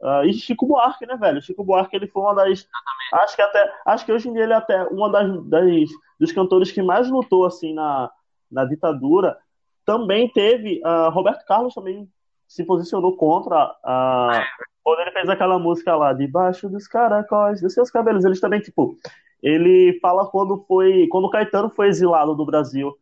Uh, 0.01 0.25
e 0.25 0.33
Chico 0.35 0.67
Buarque, 0.67 1.07
né, 1.07 1.17
velho? 1.17 1.41
Chico 1.41 1.65
Buarque, 1.65 1.97
ele 1.97 2.07
foi 2.07 2.23
uma 2.23 2.35
das. 2.35 2.69
Acho 3.13 3.37
que 3.37 3.43
até. 3.43 3.73
Acho 3.87 4.05
que 4.05 4.13
hoje 4.13 4.29
em 4.29 4.33
dia 4.33 4.43
ele 4.43 4.53
é 4.53 4.57
até 4.57 4.85
uma 4.85 5.11
das, 5.11 5.45
das 5.47 5.89
dos 6.21 6.33
cantores 6.33 6.71
que 6.71 6.83
mais 6.83 7.09
lutou 7.09 7.47
assim 7.47 7.75
na, 7.75 8.11
na 8.51 8.65
ditadura. 8.65 9.39
Também 9.85 10.29
teve. 10.29 10.83
Uh, 10.85 11.11
Roberto 11.11 11.45
Carlos 11.47 11.75
também 11.75 12.09
se 12.47 12.65
posicionou 12.65 13.17
contra. 13.17 13.71
Uh, 13.85 14.67
quando 14.83 15.01
ele 15.01 15.13
fez 15.13 15.29
aquela 15.29 15.59
música 15.59 15.97
lá, 15.97 16.13
debaixo 16.13 16.69
dos 16.69 16.87
caracóis, 16.87 17.61
dos 17.61 17.73
seus 17.73 17.91
cabelos. 17.91 18.25
Eles 18.25 18.41
também, 18.41 18.61
tipo. 18.61 18.97
Ele 19.43 19.99
fala 20.01 20.29
quando 20.29 20.65
foi. 20.67 21.07
Quando 21.09 21.25
o 21.25 21.31
Caetano 21.31 21.71
foi 21.71 21.89
exilado 21.89 22.35
do 22.35 22.45
Brasil 22.45 22.95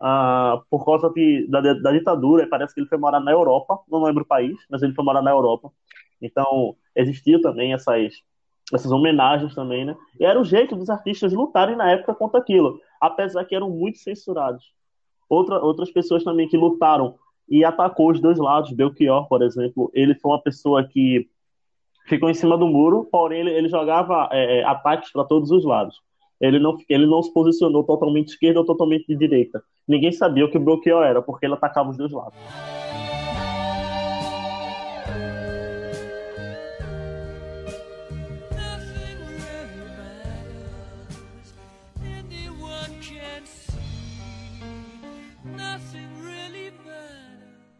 uh, 0.00 0.62
por 0.70 0.84
causa 0.84 1.10
de, 1.10 1.46
da, 1.48 1.60
da 1.60 1.92
ditadura. 1.92 2.48
Parece 2.48 2.74
que 2.74 2.80
ele 2.80 2.88
foi 2.88 2.98
morar 2.98 3.20
na 3.20 3.32
Europa, 3.32 3.80
não 3.88 4.02
lembro 4.02 4.22
o 4.22 4.26
país, 4.26 4.56
mas 4.70 4.82
ele 4.82 4.94
foi 4.94 5.04
morar 5.04 5.22
na 5.22 5.30
Europa. 5.30 5.70
Então, 6.20 6.76
existia 6.94 7.40
também 7.40 7.72
essas, 7.72 8.12
essas 8.72 8.90
homenagens 8.90 9.54
também, 9.54 9.84
né? 9.84 9.96
E 10.18 10.24
era 10.24 10.40
o 10.40 10.44
jeito 10.44 10.76
dos 10.76 10.90
artistas 10.90 11.32
lutarem 11.32 11.76
na 11.76 11.90
época 11.90 12.14
contra 12.14 12.40
aquilo, 12.40 12.80
apesar 13.00 13.44
que 13.44 13.54
eram 13.54 13.70
muito 13.70 13.98
censurados. 13.98 14.72
Outra, 15.28 15.60
outras 15.60 15.90
pessoas 15.90 16.24
também 16.24 16.48
que 16.48 16.56
lutaram 16.56 17.16
e 17.48 17.64
atacou 17.64 18.10
os 18.10 18.20
dois 18.20 18.38
lados. 18.38 18.72
Belchior, 18.72 19.26
por 19.28 19.42
exemplo, 19.42 19.90
ele 19.94 20.14
foi 20.14 20.32
uma 20.32 20.42
pessoa 20.42 20.86
que 20.86 21.28
ficou 22.06 22.30
em 22.30 22.34
cima 22.34 22.56
do 22.56 22.66
muro, 22.66 23.08
porém 23.10 23.40
ele, 23.40 23.50
ele 23.50 23.68
jogava 23.68 24.28
é, 24.32 24.60
é 24.60 24.64
ataques 24.64 25.12
para 25.12 25.24
todos 25.24 25.50
os 25.50 25.64
lados. 25.64 25.96
Ele 26.40 26.58
não, 26.58 26.76
ele 26.88 27.06
não 27.06 27.22
se 27.22 27.32
posicionou 27.32 27.82
totalmente 27.84 28.28
esquerda 28.28 28.60
ou 28.60 28.66
totalmente 28.66 29.06
de 29.06 29.16
direita. 29.16 29.62
Ninguém 29.86 30.12
sabia 30.12 30.44
o 30.44 30.50
que 30.50 30.56
o 30.56 30.60
Belchior 30.60 31.02
era, 31.02 31.20
porque 31.20 31.46
ele 31.46 31.54
atacava 31.54 31.90
os 31.90 31.96
dois 31.96 32.12
lados. 32.12 32.38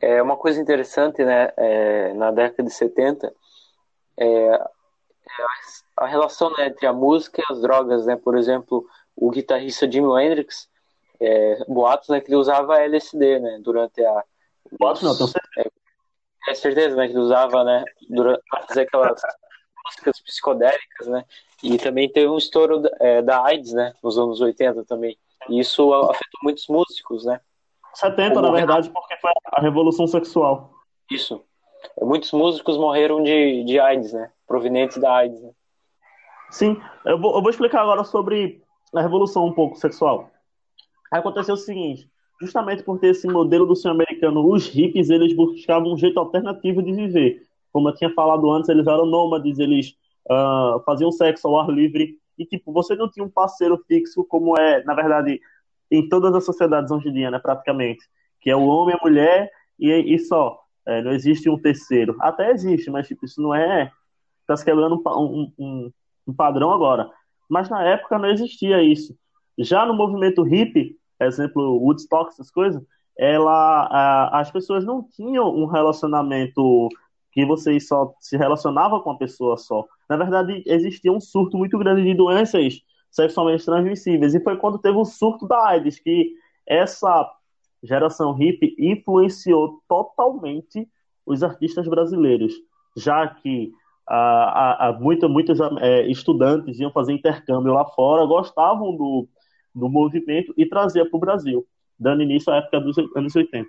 É 0.08 0.22
uma 0.22 0.38
coisa 0.38 0.58
interessante, 0.58 1.22
né? 1.22 1.52
É, 1.54 2.14
na 2.14 2.30
década 2.30 2.62
de 2.62 2.74
70, 2.74 3.30
é, 4.16 4.64
a 5.98 6.06
relação 6.06 6.50
né, 6.52 6.68
entre 6.68 6.86
a 6.86 6.94
música 6.94 7.42
e 7.42 7.52
as 7.52 7.60
drogas, 7.60 8.06
né? 8.06 8.16
Por 8.16 8.34
exemplo, 8.34 8.86
o 9.14 9.30
guitarrista 9.30 9.90
Jimi 9.90 10.08
Hendrix, 10.18 10.66
é, 11.20 11.62
boatos, 11.68 12.08
né, 12.08 12.22
que 12.22 12.28
ele 12.28 12.36
usava 12.36 12.80
LSD, 12.80 13.38
né? 13.38 13.58
Durante 13.60 14.02
a... 14.02 14.24
Boatos 14.80 15.02
não, 15.02 15.14
tenho 15.14 15.28
certeza. 15.28 15.70
É, 16.46 16.50
é 16.50 16.54
certeza, 16.54 16.96
né? 16.96 17.06
Que 17.06 17.12
ele 17.12 17.20
usava, 17.20 17.62
né? 17.62 17.84
Durante, 18.08 18.40
pra 18.48 18.62
fazer 18.62 18.80
aquelas 18.82 19.20
músicas 19.84 20.22
psicodélicas, 20.22 21.06
né? 21.06 21.22
E 21.62 21.76
também 21.76 22.10
teve 22.10 22.28
um 22.28 22.38
estouro 22.38 22.82
é, 22.98 23.20
da 23.20 23.44
AIDS, 23.44 23.74
né? 23.74 23.92
Nos 24.02 24.16
anos 24.16 24.40
80 24.40 24.84
também. 24.84 25.18
E 25.50 25.60
isso 25.60 25.92
afetou 25.92 26.40
muitos 26.42 26.66
músicos, 26.66 27.26
né? 27.26 27.38
70, 27.98 28.40
na 28.40 28.50
verdade, 28.50 28.90
porque 28.90 29.16
foi 29.16 29.30
a 29.52 29.60
revolução 29.60 30.06
sexual. 30.06 30.72
Isso. 31.10 31.42
Muitos 32.00 32.32
músicos 32.32 32.76
morreram 32.76 33.22
de, 33.22 33.64
de 33.64 33.78
AIDS, 33.80 34.12
né? 34.12 34.30
Provenientes 34.46 34.98
da 34.98 35.12
AIDS. 35.16 35.40
Né? 35.42 35.50
Sim, 36.50 36.80
eu 37.04 37.18
vou, 37.18 37.34
eu 37.36 37.42
vou 37.42 37.50
explicar 37.50 37.82
agora 37.82 38.04
sobre 38.04 38.62
a 38.94 39.00
revolução 39.00 39.46
um 39.46 39.52
pouco 39.52 39.76
sexual. 39.76 40.30
Aconteceu 41.10 41.54
o 41.54 41.58
seguinte, 41.58 42.08
justamente 42.40 42.82
por 42.82 42.98
ter 42.98 43.08
esse 43.08 43.26
modelo 43.26 43.66
do 43.66 43.74
sonho 43.74 43.94
americano, 43.94 44.46
os 44.48 44.66
hippies, 44.68 45.10
eles 45.10 45.34
buscavam 45.34 45.92
um 45.92 45.96
jeito 45.96 46.18
alternativo 46.18 46.82
de 46.82 46.92
viver. 46.92 47.42
Como 47.72 47.88
eu 47.88 47.94
tinha 47.94 48.12
falado 48.14 48.50
antes, 48.50 48.68
eles 48.68 48.86
eram 48.86 49.06
nômades, 49.06 49.58
eles 49.58 49.96
uh, 50.30 50.80
faziam 50.84 51.10
sexo 51.10 51.48
ao 51.48 51.58
ar 51.58 51.68
livre, 51.68 52.16
e 52.38 52.46
tipo, 52.46 52.72
você 52.72 52.94
não 52.94 53.10
tinha 53.10 53.24
um 53.24 53.30
parceiro 53.30 53.82
fixo 53.88 54.24
como 54.24 54.56
é, 54.58 54.84
na 54.84 54.94
verdade, 54.94 55.40
em 55.90 56.08
todas 56.08 56.34
as 56.34 56.44
sociedades 56.44 56.90
hoje 56.90 57.08
em 57.08 57.12
dia, 57.12 57.30
né, 57.30 57.38
praticamente, 57.38 58.04
que 58.40 58.50
é 58.50 58.56
o 58.56 58.66
homem, 58.66 58.94
a 58.94 59.04
mulher 59.04 59.50
e, 59.78 59.90
e 59.90 60.18
só. 60.18 60.58
É, 60.86 61.02
não 61.02 61.12
existe 61.12 61.50
um 61.50 61.58
terceiro. 61.58 62.16
Até 62.20 62.50
existe, 62.50 62.90
mas 62.90 63.06
tipo, 63.06 63.26
isso 63.26 63.42
não 63.42 63.54
é. 63.54 63.92
Está 64.40 64.56
se 64.56 64.64
quebrando 64.64 65.02
um, 65.06 65.52
um, 65.58 65.92
um, 66.26 66.32
padrão 66.32 66.72
agora. 66.72 67.10
Mas 67.48 67.68
na 67.68 67.84
época 67.84 68.18
não 68.18 68.30
existia 68.30 68.82
isso. 68.82 69.14
Já 69.58 69.84
no 69.84 69.92
movimento 69.92 70.42
hippie, 70.42 70.96
exemplo, 71.20 71.78
Woodstock, 71.82 72.30
essas 72.30 72.50
coisas, 72.50 72.82
ela, 73.18 73.86
a, 73.90 74.40
as 74.40 74.50
pessoas 74.50 74.84
não 74.84 75.02
tinham 75.02 75.54
um 75.54 75.66
relacionamento 75.66 76.88
que 77.32 77.44
você 77.44 77.78
só 77.78 78.14
se 78.20 78.36
relacionava 78.36 79.00
com 79.00 79.10
a 79.10 79.18
pessoa 79.18 79.58
só. 79.58 79.84
Na 80.08 80.16
verdade, 80.16 80.62
existia 80.66 81.12
um 81.12 81.20
surto 81.20 81.58
muito 81.58 81.76
grande 81.78 82.02
de 82.02 82.14
doenças 82.14 82.80
sexualmente 83.10 83.64
transmissíveis. 83.64 84.34
E 84.34 84.40
foi 84.40 84.56
quando 84.56 84.78
teve 84.78 84.96
o 84.96 85.04
surto 85.04 85.46
da 85.46 85.68
AIDS 85.68 85.98
que 85.98 86.34
essa 86.66 87.30
geração 87.82 88.32
hippie 88.32 88.74
influenciou 88.78 89.80
totalmente 89.88 90.88
os 91.24 91.42
artistas 91.42 91.86
brasileiros, 91.86 92.52
já 92.96 93.26
que 93.28 93.72
ah, 94.08 94.88
ah, 94.88 94.92
muita, 94.92 95.28
muitos 95.28 95.58
é, 95.80 96.06
estudantes 96.06 96.80
iam 96.80 96.90
fazer 96.90 97.12
intercâmbio 97.12 97.74
lá 97.74 97.84
fora, 97.84 98.24
gostavam 98.26 98.96
do, 98.96 99.28
do 99.74 99.88
movimento 99.88 100.54
e 100.56 100.66
trazia 100.66 101.08
para 101.08 101.16
o 101.16 101.20
Brasil. 101.20 101.66
dando 101.98 102.22
início 102.22 102.52
à 102.52 102.56
época 102.56 102.80
dos 102.80 102.96
anos 103.14 103.36
80. 103.36 103.68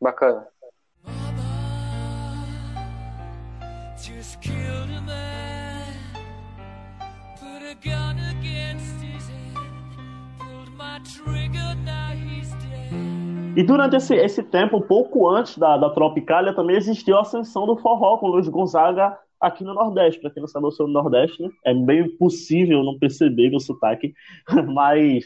Bacana. 0.00 0.46
E 13.58 13.62
durante 13.64 13.96
esse, 13.96 14.14
esse 14.14 14.40
tempo, 14.40 14.80
pouco 14.80 15.28
antes 15.28 15.58
da, 15.58 15.76
da 15.76 15.90
Tropicália, 15.90 16.54
também 16.54 16.76
existiu 16.76 17.16
a 17.16 17.22
ascensão 17.22 17.66
do 17.66 17.76
forró 17.76 18.16
com 18.16 18.28
Luiz 18.28 18.48
Gonzaga 18.48 19.18
aqui 19.40 19.64
no 19.64 19.74
Nordeste. 19.74 20.20
Para 20.20 20.30
quem 20.30 20.40
não 20.40 20.46
sabe, 20.46 20.66
eu 20.66 20.70
sou 20.70 20.86
do 20.86 20.92
Nordeste, 20.92 21.42
né? 21.42 21.50
É 21.64 21.74
bem 21.74 22.02
impossível 22.02 22.84
não 22.84 22.96
perceber 22.96 23.50
meu 23.50 23.58
sotaque, 23.58 24.14
mas 24.72 25.24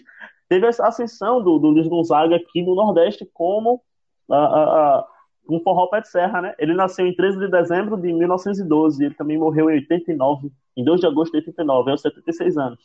teve 0.48 0.64
a 0.64 0.70
ascensão 0.70 1.42
do, 1.42 1.58
do 1.58 1.68
Luiz 1.68 1.86
Gonzaga 1.86 2.36
aqui 2.36 2.62
no 2.62 2.74
Nordeste 2.74 3.28
como 3.34 3.82
a, 4.30 4.38
a, 4.38 4.62
a, 4.64 5.06
um 5.50 5.60
forró 5.60 5.88
pé 5.88 6.00
de 6.00 6.08
serra, 6.08 6.40
né? 6.40 6.54
Ele 6.58 6.72
nasceu 6.72 7.06
em 7.06 7.14
13 7.14 7.38
de 7.38 7.48
dezembro 7.48 7.98
de 7.98 8.14
1912, 8.14 9.04
ele 9.04 9.14
também 9.14 9.36
morreu 9.36 9.68
em 9.68 9.74
89, 9.74 10.50
em 10.74 10.82
2 10.82 11.02
de 11.02 11.06
agosto 11.06 11.32
de 11.32 11.36
89, 11.36 11.90
aos 11.90 12.00
76 12.00 12.56
anos. 12.56 12.80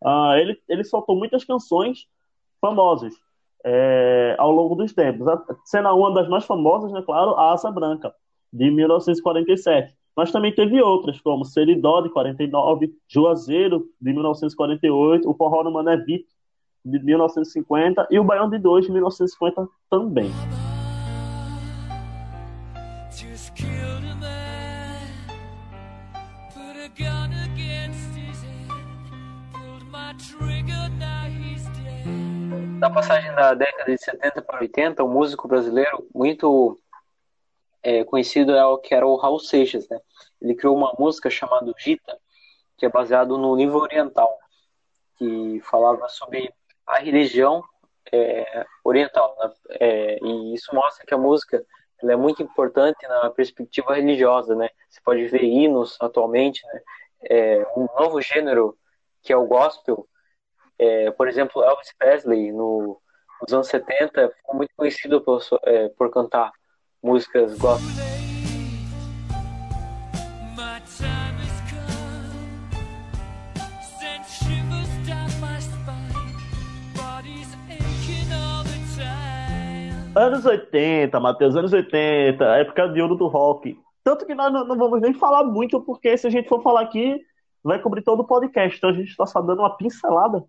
Uh, 0.00 0.34
ele, 0.38 0.56
ele 0.68 0.84
soltou 0.84 1.16
muitas 1.16 1.44
canções 1.44 2.06
famosas 2.60 3.12
é, 3.64 4.36
ao 4.38 4.52
longo 4.52 4.74
dos 4.74 4.92
tempos. 4.92 5.26
Sendo 5.64 5.88
uma 5.90 6.12
das 6.12 6.28
mais 6.28 6.44
famosas, 6.44 6.92
né, 6.92 7.02
claro, 7.02 7.30
a 7.34 7.52
Asa 7.52 7.70
Branca, 7.70 8.14
de 8.52 8.70
1947. 8.70 9.94
Mas 10.16 10.30
também 10.30 10.54
teve 10.54 10.80
outras, 10.80 11.20
como 11.20 11.44
Seridó, 11.44 12.00
de 12.00 12.10
49, 12.10 12.92
Juazeiro, 13.08 13.84
de 14.00 14.12
1948, 14.12 15.28
o 15.28 15.34
Forró 15.34 15.64
no 15.64 15.72
Mané 15.72 15.96
Vito, 15.96 16.32
de 16.84 17.02
1950, 17.02 18.06
e 18.10 18.18
o 18.18 18.24
Baião 18.24 18.48
de 18.48 18.58
Dois, 18.58 18.84
de 18.84 18.92
1950 18.92 19.66
também. 19.90 20.30
Na 32.84 32.90
passagem 32.90 33.34
da 33.34 33.54
década 33.54 33.90
de 33.90 33.96
70 33.96 34.42
para 34.42 34.60
80, 34.60 35.02
um 35.02 35.08
músico 35.08 35.48
brasileiro 35.48 36.06
muito 36.14 36.78
é, 37.82 38.04
conhecido 38.04 38.54
é 38.54 38.62
o 38.66 38.76
que 38.76 38.94
era 38.94 39.06
o 39.06 39.16
Raul 39.16 39.40
Seixas, 39.40 39.88
né? 39.88 39.98
Ele 40.38 40.54
criou 40.54 40.76
uma 40.76 40.94
música 40.98 41.30
chamada 41.30 41.72
Gita, 41.78 42.14
que 42.76 42.84
é 42.84 42.88
baseado 42.90 43.38
no 43.38 43.56
livro 43.56 43.78
oriental, 43.78 44.38
que 45.16 45.62
falava 45.64 46.06
sobre 46.10 46.52
a 46.86 46.98
religião 46.98 47.64
é, 48.12 48.66
oriental, 48.84 49.34
né? 49.40 49.50
é, 49.80 50.18
e 50.22 50.54
isso 50.54 50.74
mostra 50.74 51.06
que 51.06 51.14
a 51.14 51.18
música 51.18 51.64
é 52.02 52.16
muito 52.16 52.42
importante 52.42 53.08
na 53.08 53.30
perspectiva 53.30 53.94
religiosa, 53.94 54.54
né? 54.54 54.68
Você 54.90 55.00
pode 55.02 55.26
ver 55.28 55.42
hinos 55.42 55.96
atualmente, 56.02 56.62
né? 56.66 56.82
É, 57.30 57.66
um 57.78 57.88
novo 57.98 58.20
gênero 58.20 58.76
que 59.22 59.32
é 59.32 59.36
o 59.38 59.46
gospel, 59.46 60.06
é, 60.78 61.10
por 61.12 61.28
exemplo, 61.28 61.62
Elvis 61.62 61.92
Presley, 61.98 62.52
no, 62.52 63.00
nos 63.40 63.52
anos 63.52 63.68
70, 63.68 64.30
ficou 64.36 64.56
muito 64.56 64.70
conhecido 64.76 65.20
por, 65.20 65.40
é, 65.64 65.88
por 65.90 66.10
cantar 66.10 66.52
músicas 67.02 67.56
gospel. 67.58 68.04
Anos 80.16 80.46
80, 80.46 81.18
Matheus, 81.18 81.56
anos 81.56 81.72
80, 81.72 82.44
época 82.58 82.88
de 82.88 83.02
ouro 83.02 83.16
do 83.16 83.26
rock. 83.26 83.76
Tanto 84.04 84.24
que 84.24 84.34
nós 84.34 84.52
não, 84.52 84.64
vamos 84.66 85.00
nem 85.00 85.12
falar 85.12 85.42
muito, 85.42 85.80
porque 85.80 86.16
se 86.16 86.26
a 86.26 86.30
gente 86.30 86.48
for 86.48 86.62
falar 86.62 86.82
aqui, 86.82 87.20
vai 87.64 87.80
cobrir 87.80 88.02
todo 88.02 88.20
o 88.20 88.26
podcast. 88.26 88.78
Então 88.78 88.90
a 88.90 88.92
gente 88.92 89.08
está 89.08 89.26
só 89.26 89.42
dando 89.42 89.58
uma 89.60 89.76
pincelada 89.76 90.44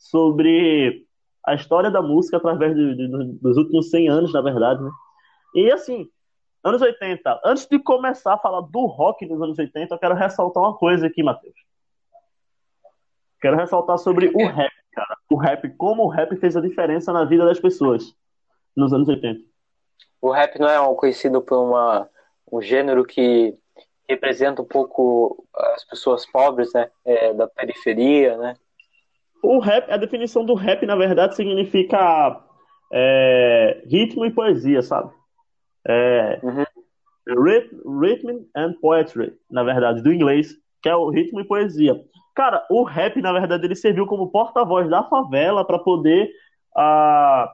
sobre 0.00 1.06
a 1.46 1.54
história 1.54 1.90
da 1.90 2.00
música 2.00 2.38
através 2.38 2.74
dos 2.74 3.56
últimos 3.58 3.90
100 3.90 4.08
anos, 4.08 4.32
na 4.32 4.40
verdade, 4.40 4.82
né? 4.82 4.90
E 5.54 5.70
assim, 5.70 6.08
anos 6.64 6.80
80, 6.80 7.40
antes 7.44 7.66
de 7.66 7.78
começar 7.78 8.34
a 8.34 8.38
falar 8.38 8.62
do 8.62 8.86
rock 8.86 9.26
nos 9.26 9.40
anos 9.42 9.58
80, 9.58 9.94
eu 9.94 9.98
quero 9.98 10.14
ressaltar 10.14 10.62
uma 10.62 10.76
coisa 10.76 11.06
aqui, 11.06 11.22
Matheus. 11.22 11.54
Quero 13.40 13.56
ressaltar 13.56 13.98
sobre 13.98 14.28
o 14.34 14.46
rap, 14.46 14.72
cara. 14.92 15.16
O 15.30 15.36
rap, 15.36 15.68
como 15.76 16.04
o 16.04 16.08
rap 16.08 16.34
fez 16.36 16.56
a 16.56 16.60
diferença 16.60 17.12
na 17.12 17.24
vida 17.24 17.44
das 17.44 17.60
pessoas 17.60 18.14
nos 18.74 18.92
anos 18.92 19.08
80. 19.08 19.42
O 20.20 20.30
rap 20.30 20.58
não 20.58 20.68
é 20.68 20.94
conhecido 20.94 21.42
por 21.42 21.58
uma, 21.58 22.08
um 22.50 22.60
gênero 22.60 23.04
que 23.04 23.54
representa 24.08 24.62
um 24.62 24.66
pouco 24.66 25.46
as 25.54 25.84
pessoas 25.84 26.26
pobres, 26.26 26.72
né? 26.72 26.90
É, 27.04 27.32
da 27.32 27.46
periferia, 27.46 28.36
né? 28.36 28.56
O 29.42 29.58
rap, 29.58 29.90
a 29.90 29.96
definição 29.96 30.44
do 30.44 30.54
rap, 30.54 30.84
na 30.84 30.96
verdade, 30.96 31.34
significa 31.34 32.40
é, 32.92 33.82
ritmo 33.86 34.24
e 34.26 34.30
poesia, 34.30 34.82
sabe? 34.82 35.12
É, 35.86 36.40
uhum. 36.42 36.64
Rhythm 37.28 38.44
and 38.56 38.74
Poetry, 38.80 39.34
na 39.50 39.62
verdade, 39.62 40.02
do 40.02 40.12
inglês, 40.12 40.54
que 40.82 40.88
é 40.88 40.96
o 40.96 41.10
ritmo 41.10 41.40
e 41.40 41.44
poesia. 41.44 42.00
Cara, 42.34 42.64
o 42.70 42.82
rap, 42.82 43.20
na 43.20 43.32
verdade, 43.32 43.66
ele 43.66 43.74
serviu 43.74 44.06
como 44.06 44.30
porta-voz 44.30 44.88
da 44.88 45.02
favela 45.04 45.64
para 45.64 45.78
poder 45.78 46.30
uh, 46.76 47.48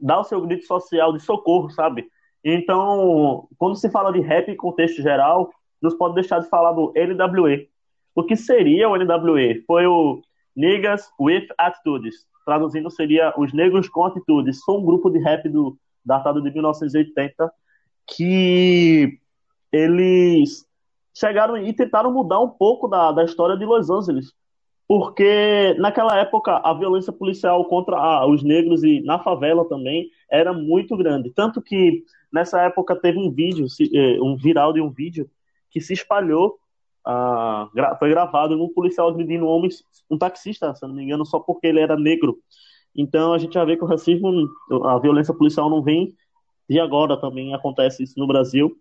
dar 0.00 0.20
o 0.20 0.24
seu 0.24 0.40
grito 0.40 0.66
social 0.66 1.12
de 1.12 1.20
socorro, 1.20 1.70
sabe? 1.70 2.08
Então, 2.44 3.48
quando 3.58 3.76
se 3.76 3.90
fala 3.90 4.12
de 4.12 4.20
rap 4.20 4.48
em 4.48 4.56
contexto 4.56 5.02
geral, 5.02 5.50
não 5.80 5.90
se 5.90 5.98
pode 5.98 6.14
deixar 6.14 6.40
de 6.40 6.48
falar 6.48 6.72
do 6.72 6.92
NWE. 6.94 7.68
O 8.14 8.24
que 8.24 8.36
seria 8.36 8.88
o 8.88 8.96
NWE? 8.96 9.64
Foi 9.66 9.86
o 9.86 10.22
Niggas 10.56 11.10
with 11.20 11.48
Attitudes. 11.58 12.26
Traduzindo 12.44 12.90
seria 12.90 13.34
Os 13.36 13.52
Negros 13.52 13.88
com 13.88 14.04
Atitudes. 14.04 14.62
Foi 14.64 14.76
um 14.76 14.84
grupo 14.84 15.10
de 15.10 15.18
rap 15.18 15.48
do, 15.48 15.76
datado 16.04 16.40
de 16.40 16.50
1980 16.50 17.52
que 18.06 19.18
eles 19.72 20.64
chegaram 21.12 21.56
e 21.56 21.72
tentaram 21.72 22.12
mudar 22.12 22.40
um 22.40 22.48
pouco 22.48 22.86
da, 22.86 23.10
da 23.10 23.24
história 23.24 23.56
de 23.56 23.64
Los 23.64 23.90
Angeles. 23.90 24.32
Porque 24.88 25.74
naquela 25.78 26.16
época 26.18 26.60
a 26.62 26.72
violência 26.72 27.12
policial 27.12 27.64
contra 27.64 27.96
a, 27.96 28.26
os 28.26 28.44
negros 28.44 28.84
e 28.84 29.00
na 29.00 29.18
favela 29.18 29.68
também 29.68 30.08
era 30.30 30.52
muito 30.52 30.96
grande. 30.96 31.30
Tanto 31.30 31.60
que 31.60 32.04
nessa 32.32 32.62
época 32.62 32.94
teve 32.94 33.18
um 33.18 33.30
vídeo, 33.30 33.66
eh, 33.92 34.18
um 34.22 34.36
viral 34.36 34.72
de 34.72 34.80
um 34.80 34.90
vídeo 34.90 35.28
que 35.70 35.80
se 35.80 35.92
espalhou 35.92 36.56
foi 37.98 38.10
gravado 38.10 38.56
num 38.56 38.68
policial 38.68 39.08
agredindo 39.08 39.44
um 39.44 39.48
homem, 39.48 39.70
um 40.10 40.18
taxista, 40.18 40.74
se 40.74 40.86
não 40.86 40.94
me 40.94 41.04
engano, 41.04 41.24
só 41.24 41.38
porque 41.38 41.66
ele 41.66 41.80
era 41.80 41.96
negro. 41.96 42.38
Então 42.94 43.32
a 43.32 43.38
gente 43.38 43.54
já 43.54 43.64
vê 43.64 43.76
que 43.76 43.84
o 43.84 43.86
racismo, 43.86 44.48
a 44.84 44.98
violência 44.98 45.34
policial 45.34 45.70
não 45.70 45.82
vem 45.82 46.16
de 46.68 46.80
agora, 46.80 47.20
também 47.20 47.54
acontece 47.54 48.02
isso 48.02 48.18
no 48.18 48.26
Brasil. 48.26 48.76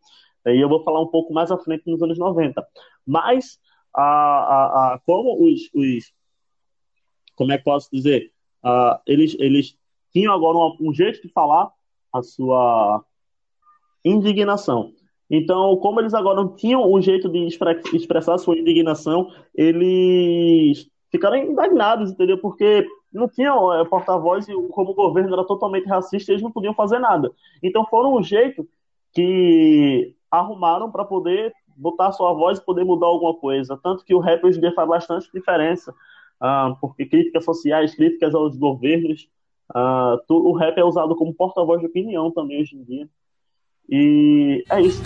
E 0.45 0.59
eu 0.59 0.69
vou 0.69 0.83
falar 0.83 1.01
um 1.01 1.07
pouco 1.07 1.33
mais 1.33 1.51
à 1.51 1.57
frente 1.57 1.83
nos 1.85 2.01
anos 2.01 2.17
90. 2.17 2.65
Mas, 3.05 3.59
a, 3.93 4.03
a, 4.03 4.93
a 4.93 4.99
como 5.05 5.45
os, 5.45 5.69
os, 5.73 6.13
Como 7.35 7.51
é 7.51 7.57
que 7.57 7.63
posso 7.63 7.89
dizer? 7.91 8.31
Eles, 9.05 9.35
eles 9.39 9.77
tinham 10.11 10.33
agora 10.33 10.57
um, 10.57 10.89
um 10.89 10.93
jeito 10.93 11.21
de 11.21 11.29
falar 11.29 11.71
a 12.11 12.23
sua 12.23 13.03
indignação. 14.03 14.93
Então, 15.29 15.75
como 15.77 15.99
eles 15.99 16.13
agora 16.13 16.35
não 16.35 16.55
tinham 16.55 16.91
um 16.91 17.01
jeito 17.01 17.27
de 17.29 17.47
expressar 17.93 18.37
sua 18.37 18.57
indignação, 18.57 19.31
eles 19.53 20.87
ficaram 21.11 21.37
indignados, 21.37 22.11
entendeu? 22.11 22.37
Porque 22.37 22.85
não 23.11 23.27
tinham 23.27 23.73
é, 23.73 23.85
porta-voz 23.85 24.47
e 24.47 24.53
como 24.69 24.91
o 24.91 24.95
governo 24.95 25.33
era 25.33 25.43
totalmente 25.45 25.87
racista, 25.87 26.31
eles 26.31 26.43
não 26.43 26.51
podiam 26.51 26.73
fazer 26.73 26.99
nada. 26.99 27.31
Então, 27.63 27.85
foram 27.85 28.15
um 28.15 28.21
jeito 28.21 28.67
que 29.13 30.13
arrumaram 30.29 30.91
para 30.91 31.05
poder 31.05 31.53
botar 31.75 32.11
sua 32.11 32.33
voz 32.33 32.59
e 32.59 32.65
poder 32.65 32.83
mudar 32.83 33.07
alguma 33.07 33.33
coisa. 33.33 33.79
Tanto 33.81 34.03
que 34.05 34.13
o 34.13 34.19
rap 34.19 34.43
hoje 34.43 34.57
em 34.57 34.61
dia 34.61 34.73
faz 34.73 34.87
bastante 34.87 35.29
diferença, 35.33 35.93
ah, 36.39 36.75
porque 36.79 37.05
críticas 37.05 37.43
sociais, 37.43 37.95
críticas 37.95 38.35
aos 38.35 38.55
governos, 38.57 39.27
ah, 39.73 40.17
o 40.29 40.53
rap 40.53 40.77
é 40.77 40.83
usado 40.83 41.15
como 41.15 41.33
porta-voz 41.33 41.79
de 41.79 41.87
opinião 41.87 42.31
também 42.31 42.61
hoje 42.61 42.75
em 42.75 42.83
dia. 42.83 43.09
E 43.89 44.63
é 44.69 44.81
isso. 44.81 45.01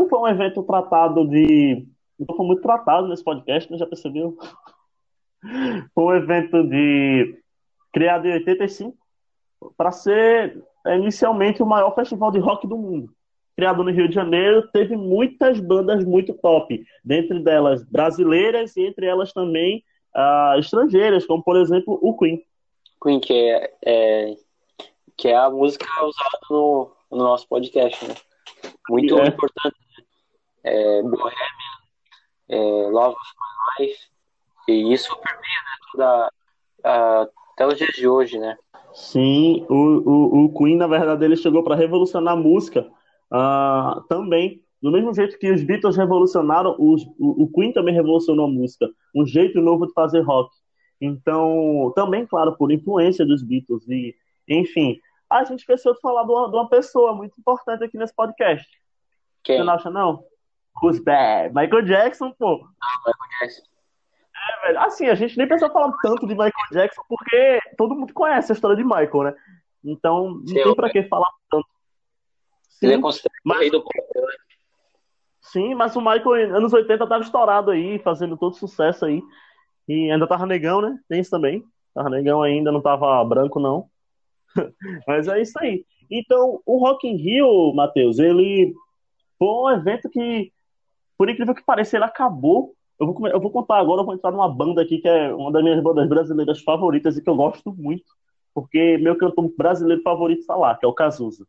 Rio 0.00 0.08
foi 0.08 0.18
um 0.18 0.28
evento 0.28 0.62
tratado 0.62 1.26
de. 1.26 1.86
Não 2.18 2.36
foi 2.36 2.46
muito 2.46 2.62
tratado 2.62 3.08
nesse 3.08 3.24
podcast, 3.24 3.70
né? 3.70 3.78
Já 3.78 3.86
percebeu? 3.86 4.36
Foi 5.94 6.04
um 6.04 6.22
evento 6.22 6.62
de. 6.64 7.38
criado 7.90 8.26
em 8.26 8.34
85 8.34 8.94
para 9.74 9.90
ser 9.90 10.62
inicialmente 10.86 11.62
o 11.62 11.66
maior 11.66 11.94
festival 11.94 12.30
de 12.30 12.38
rock 12.38 12.66
do 12.66 12.76
mundo. 12.76 13.10
Criado 13.56 13.82
no 13.82 13.90
Rio 13.90 14.06
de 14.06 14.14
Janeiro, 14.14 14.68
teve 14.70 14.96
muitas 14.96 15.58
bandas 15.60 16.04
muito 16.04 16.34
top, 16.34 16.84
dentre 17.02 17.40
delas 17.40 17.82
brasileiras 17.84 18.76
e 18.76 18.86
entre 18.86 19.06
elas 19.06 19.32
também 19.32 19.82
uh, 20.14 20.58
estrangeiras, 20.58 21.26
como 21.26 21.42
por 21.42 21.56
exemplo 21.56 21.98
o 22.02 22.16
Queen. 22.16 22.42
Queen, 23.02 23.20
que 23.20 23.32
é, 23.32 23.72
é 23.84 24.34
que 25.16 25.28
é 25.28 25.36
a 25.36 25.50
música 25.50 25.86
usada 26.04 26.38
no, 26.50 26.90
no 27.10 27.18
nosso 27.18 27.46
podcast, 27.48 28.06
né? 28.06 28.14
Muito 28.88 29.18
é. 29.18 29.26
importante. 29.26 29.76
É, 30.64 31.02
Bohemian, 31.02 31.32
é, 32.48 32.56
Love 32.56 33.16
of 33.16 33.34
My 33.38 33.86
Life, 33.86 34.00
e 34.68 34.92
isso 34.92 35.14
permeia 35.20 35.40
né, 35.40 35.86
toda, 35.92 36.32
a, 36.84 37.28
até 37.52 37.66
os 37.66 37.76
dias 37.76 37.94
de 37.94 38.06
hoje, 38.06 38.38
né? 38.38 38.56
Sim, 38.92 39.66
o, 39.68 39.74
o, 39.74 40.44
o 40.44 40.54
Queen, 40.54 40.76
na 40.76 40.86
verdade, 40.86 41.24
ele 41.24 41.36
chegou 41.36 41.62
para 41.62 41.76
revolucionar 41.76 42.34
a 42.34 42.36
música 42.36 42.86
uh, 43.32 44.00
também. 44.08 44.62
Do 44.82 44.90
mesmo 44.90 45.12
jeito 45.14 45.38
que 45.38 45.50
os 45.50 45.62
Beatles 45.62 45.96
revolucionaram, 45.96 46.74
os, 46.78 47.04
o, 47.18 47.44
o 47.44 47.52
Queen 47.52 47.72
também 47.72 47.94
revolucionou 47.94 48.46
a 48.46 48.50
música. 48.50 48.88
Um 49.14 49.26
jeito 49.26 49.60
novo 49.60 49.86
de 49.86 49.92
fazer 49.92 50.20
rock. 50.22 50.50
Então, 51.00 51.92
também, 51.94 52.26
claro, 52.26 52.56
por 52.56 52.72
influência 52.72 53.24
dos 53.24 53.42
Beatles. 53.42 53.86
E, 53.88 54.14
enfim, 54.48 54.98
a 55.28 55.44
gente 55.44 55.60
esqueceu 55.60 55.94
de 55.94 56.00
falar 56.00 56.24
de 56.24 56.32
uma, 56.32 56.50
de 56.50 56.56
uma 56.56 56.68
pessoa 56.68 57.14
muito 57.14 57.38
importante 57.38 57.84
aqui 57.84 57.96
nesse 57.96 58.14
podcast. 58.14 58.66
Quem? 59.44 59.58
Você 59.58 59.64
não 59.64 59.72
acha, 59.72 59.90
não? 59.90 60.24
Who's 60.82 60.98
bad? 61.00 61.54
Michael 61.54 61.82
Jackson, 61.82 62.32
pô. 62.32 62.66
Ah, 62.82 62.98
Michael 63.06 63.40
Jackson. 63.40 63.62
É, 64.34 64.66
velho. 64.66 64.80
Assim, 64.80 65.06
a 65.08 65.14
gente 65.14 65.36
nem 65.36 65.46
pensou 65.46 65.70
falar 65.70 65.92
tanto 66.02 66.26
de 66.26 66.34
Michael 66.34 66.52
Jackson, 66.72 67.02
porque 67.08 67.60
todo 67.76 67.94
mundo 67.94 68.12
conhece 68.14 68.52
a 68.52 68.54
história 68.54 68.76
de 68.76 68.84
Michael, 68.84 69.24
né? 69.24 69.34
Então, 69.84 70.34
não 70.34 70.46
Sim, 70.46 70.54
tem 70.54 70.74
pra 70.74 70.90
que 70.90 71.02
falar 71.04 71.30
tanto. 71.50 71.66
Sim, 72.68 72.86
Ele 72.86 72.94
é 72.94 73.00
considerado 73.00 73.40
mas... 73.44 73.58
rei 73.60 73.70
do 73.70 73.82
pop, 73.82 73.98
né? 74.14 74.22
Sim, 75.42 75.74
mas 75.74 75.96
o 75.96 76.00
Michael, 76.00 76.56
anos 76.56 76.72
80, 76.72 77.06
tava 77.06 77.24
estourado 77.24 77.70
aí, 77.70 77.98
fazendo 77.98 78.36
todo 78.36 78.54
sucesso 78.56 79.04
aí. 79.04 79.22
E 79.88 80.10
ainda 80.10 80.26
tava 80.26 80.46
negão, 80.46 80.80
né? 80.80 80.96
Tem 81.08 81.20
isso 81.20 81.30
também. 81.30 81.64
Tava 81.94 82.08
negão 82.08 82.42
ainda, 82.42 82.70
não 82.70 82.80
tava 82.80 83.24
branco, 83.24 83.58
não. 83.58 83.88
mas 85.06 85.26
é 85.28 85.40
isso 85.40 85.58
aí. 85.58 85.84
Então, 86.10 86.60
o 86.64 86.78
Rock 86.78 87.06
in 87.06 87.16
Rio, 87.16 87.72
Matheus, 87.74 88.18
ele 88.18 88.72
foi 89.38 89.48
um 89.48 89.70
evento 89.70 90.08
que, 90.08 90.52
por 91.20 91.28
incrível 91.28 91.54
que 91.54 91.62
pareça, 91.62 91.98
ele 91.98 92.06
acabou 92.06 92.74
eu 92.98 93.06
vou, 93.12 93.28
eu 93.28 93.38
vou 93.38 93.50
contar 93.50 93.76
agora, 93.76 94.00
eu 94.00 94.06
vou 94.06 94.14
entrar 94.14 94.30
numa 94.30 94.48
banda 94.48 94.80
aqui 94.80 94.96
que 94.96 95.06
é 95.06 95.34
uma 95.34 95.52
das 95.52 95.62
minhas 95.62 95.82
bandas 95.82 96.08
brasileiras 96.08 96.62
favoritas 96.62 97.14
e 97.14 97.22
que 97.22 97.28
eu 97.28 97.36
gosto 97.36 97.74
muito, 97.76 98.10
porque 98.54 98.96
meu 98.96 99.16
cantor 99.18 99.52
brasileiro 99.54 100.02
favorito 100.02 100.40
está 100.40 100.56
lá, 100.56 100.74
que 100.74 100.86
é 100.86 100.88
o 100.88 100.94
Cazuza. 100.94 101.46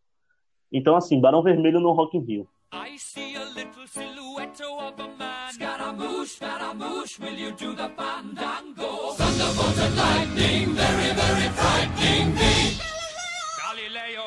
Então, 0.74 0.94
assim, 0.98 1.22
Barão 1.22 1.42
Vermelho 1.42 1.80
no 1.80 1.94
Rock 1.94 2.18
in 2.18 2.22
Rio. 2.22 2.48
I 2.74 2.98
see 2.98 3.36
a 3.38 3.46
little 3.46 3.88
silhouette 3.88 4.62
of 4.62 5.02
a 5.02 5.08
man. 5.18 5.52
Scaramouche, 5.54 6.36
Scaramouche, 6.36 7.22
will 7.22 7.38
you 7.38 7.52
do 7.52 7.74
the 7.74 7.90
fandango? 7.96 9.14
Thunderbolt 9.16 9.78
and 9.78 9.96
lightning, 9.96 10.74
very, 10.74 11.14
very 11.16 11.50
frightening 11.50 12.34
me. 12.34 12.78
Galileo, 13.58 14.24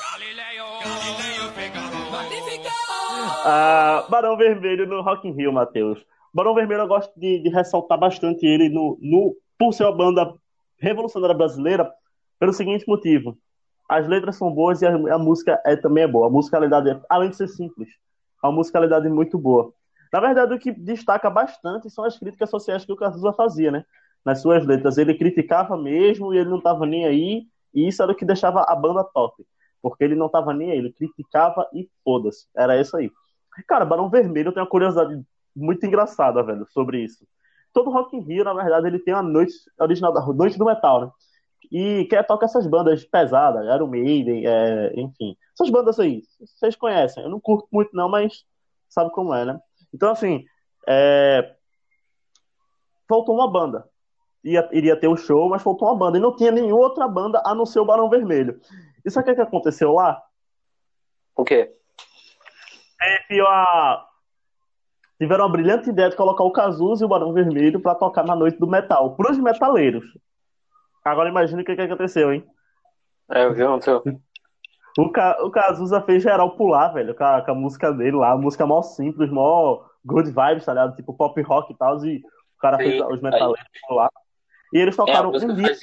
Galileo, 0.00 0.66
Galileo 0.82 1.50
Figaro. 1.52 2.10
Magnifico! 2.10 2.85
Ah, 3.44 4.06
Barão 4.10 4.36
Vermelho 4.36 4.86
no 4.86 5.00
Rock 5.00 5.26
in 5.26 5.32
Rio, 5.32 5.52
Matheus. 5.52 6.04
Barão 6.34 6.54
Vermelho 6.54 6.82
eu 6.82 6.88
gosto 6.88 7.18
de, 7.18 7.38
de 7.38 7.48
ressaltar 7.48 7.98
bastante 7.98 8.44
ele 8.44 8.68
no, 8.68 8.98
no, 9.00 9.34
por 9.58 9.72
ser 9.72 9.84
uma 9.84 9.96
banda 9.96 10.34
revolucionária 10.78 11.34
brasileira 11.34 11.90
pelo 12.38 12.52
seguinte 12.52 12.84
motivo. 12.86 13.38
As 13.88 14.06
letras 14.06 14.36
são 14.36 14.52
boas 14.52 14.82
e 14.82 14.86
a, 14.86 14.94
a 14.94 15.18
música 15.18 15.60
é, 15.64 15.76
também 15.76 16.04
é 16.04 16.08
boa. 16.08 16.26
A 16.26 16.30
musicalidade, 16.30 16.90
é, 16.90 17.00
além 17.08 17.30
de 17.30 17.36
ser 17.36 17.48
simples, 17.48 17.88
a 18.42 18.50
musicalidade 18.50 19.06
é 19.06 19.10
muito 19.10 19.38
boa. 19.38 19.72
Na 20.12 20.20
verdade, 20.20 20.54
o 20.54 20.58
que 20.58 20.70
destaca 20.70 21.30
bastante 21.30 21.88
são 21.88 22.04
as 22.04 22.18
críticas 22.18 22.50
sociais 22.50 22.84
que 22.84 22.92
o 22.92 22.96
Cazuza 22.96 23.32
fazia, 23.32 23.70
né? 23.70 23.84
Nas 24.24 24.40
suas 24.42 24.66
letras. 24.66 24.98
Ele 24.98 25.14
criticava 25.14 25.76
mesmo 25.76 26.34
e 26.34 26.38
ele 26.38 26.50
não 26.50 26.58
estava 26.58 26.84
nem 26.84 27.06
aí, 27.06 27.46
e 27.74 27.88
isso 27.88 28.02
era 28.02 28.12
o 28.12 28.14
que 28.14 28.24
deixava 28.24 28.64
a 28.68 28.74
banda 28.74 29.04
top. 29.04 29.44
Porque 29.90 30.04
ele 30.04 30.14
não 30.14 30.26
estava 30.26 30.52
nem 30.52 30.72
aí, 30.72 30.78
ele 30.78 30.92
criticava 30.92 31.68
e 31.72 31.88
foda-se. 32.02 32.46
Era 32.56 32.80
isso 32.80 32.96
aí. 32.96 33.10
Cara, 33.66 33.84
Barão 33.84 34.10
Vermelho, 34.10 34.48
eu 34.48 34.52
tenho 34.52 34.64
uma 34.64 34.70
curiosidade 34.70 35.22
muito 35.54 35.86
engraçada, 35.86 36.42
velho, 36.42 36.66
sobre 36.66 37.02
isso. 37.04 37.26
Todo 37.72 37.90
Rock 37.90 38.16
in 38.16 38.20
Rio, 38.20 38.44
na 38.44 38.52
verdade, 38.52 38.86
ele 38.86 38.98
tem 38.98 39.14
a 39.14 39.22
noite 39.22 39.52
original 39.78 40.12
da 40.12 40.24
noite 40.26 40.58
do 40.58 40.64
metal, 40.64 41.00
né? 41.00 41.10
E 41.70 42.04
quer 42.06 42.26
toca 42.26 42.44
essas 42.44 42.66
bandas 42.66 43.04
pesadas, 43.04 43.64
Iron 43.74 43.86
Maiden, 43.86 44.46
é, 44.46 44.92
enfim. 45.00 45.36
Essas 45.54 45.70
bandas 45.70 45.98
aí, 45.98 46.22
vocês 46.40 46.76
conhecem. 46.76 47.22
Eu 47.22 47.30
não 47.30 47.40
curto 47.40 47.68
muito 47.72 47.90
não, 47.94 48.08
mas 48.08 48.44
sabe 48.88 49.10
como 49.10 49.34
é, 49.34 49.44
né? 49.44 49.58
Então, 49.92 50.10
assim, 50.10 50.44
é... 50.86 51.54
faltou 53.08 53.34
uma 53.34 53.50
banda. 53.50 53.88
Ia, 54.44 54.68
iria 54.72 54.98
ter 54.98 55.08
um 55.08 55.16
show, 55.16 55.48
mas 55.48 55.62
faltou 55.62 55.88
uma 55.88 55.96
banda. 55.96 56.18
E 56.18 56.20
não 56.20 56.34
tinha 56.36 56.50
nenhuma 56.50 56.84
outra 56.84 57.08
banda 57.08 57.42
a 57.44 57.54
não 57.54 57.66
ser 57.66 57.80
o 57.80 57.84
Barão 57.84 58.08
Vermelho. 58.08 58.60
E 59.06 59.10
sabe 59.10 59.22
o 59.22 59.30
que, 59.30 59.36
que 59.36 59.48
aconteceu 59.48 59.92
lá? 59.92 60.20
O 61.36 61.44
quê? 61.44 61.72
Teve 62.98 63.40
a, 63.40 64.04
tiveram 65.16 65.44
a 65.44 65.48
brilhante 65.48 65.90
ideia 65.90 66.10
de 66.10 66.16
colocar 66.16 66.42
o 66.42 66.50
Cazuza 66.50 67.04
e 67.04 67.06
o 67.06 67.08
Barão 67.08 67.32
Vermelho 67.32 67.80
para 67.80 67.94
tocar 67.94 68.24
na 68.24 68.34
noite 68.34 68.58
do 68.58 68.66
metal, 68.66 69.14
pros 69.14 69.38
metaleiros. 69.38 70.04
Agora 71.04 71.28
imagina 71.28 71.62
o 71.62 71.64
que, 71.64 71.76
que 71.76 71.82
aconteceu, 71.82 72.32
hein? 72.32 72.44
É, 73.30 73.44
eu 73.44 73.54
vi 73.54 73.62
ontem. 73.62 73.92
O, 74.98 75.10
Ca... 75.12 75.36
o 75.40 75.50
Cazuza 75.50 76.00
fez 76.00 76.22
geral 76.22 76.56
pular, 76.56 76.88
velho, 76.88 77.14
com 77.14 77.22
a, 77.22 77.42
com 77.42 77.50
a 77.52 77.54
música 77.54 77.92
dele 77.92 78.16
lá, 78.16 78.36
música 78.36 78.66
mó 78.66 78.82
simples, 78.82 79.30
mó 79.30 79.84
good 80.04 80.28
vibes, 80.28 80.64
tá 80.64 80.72
ligado? 80.72 80.96
Tipo 80.96 81.14
pop 81.14 81.40
rock 81.42 81.72
e 81.72 81.76
tal, 81.76 82.04
e 82.04 82.18
o 82.18 82.60
cara 82.60 82.76
Sim, 82.78 82.84
fez 82.84 83.02
os 83.02 83.22
metaleiros 83.22 83.60
aí. 83.60 83.80
pular. 83.86 84.10
E 84.72 84.78
eles 84.78 84.96
tocaram 84.96 85.32
é, 85.32 85.36
um 85.36 85.54
dia. 85.54 85.76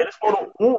Eles 0.00 0.16
foram 0.16 0.50
um, 0.60 0.76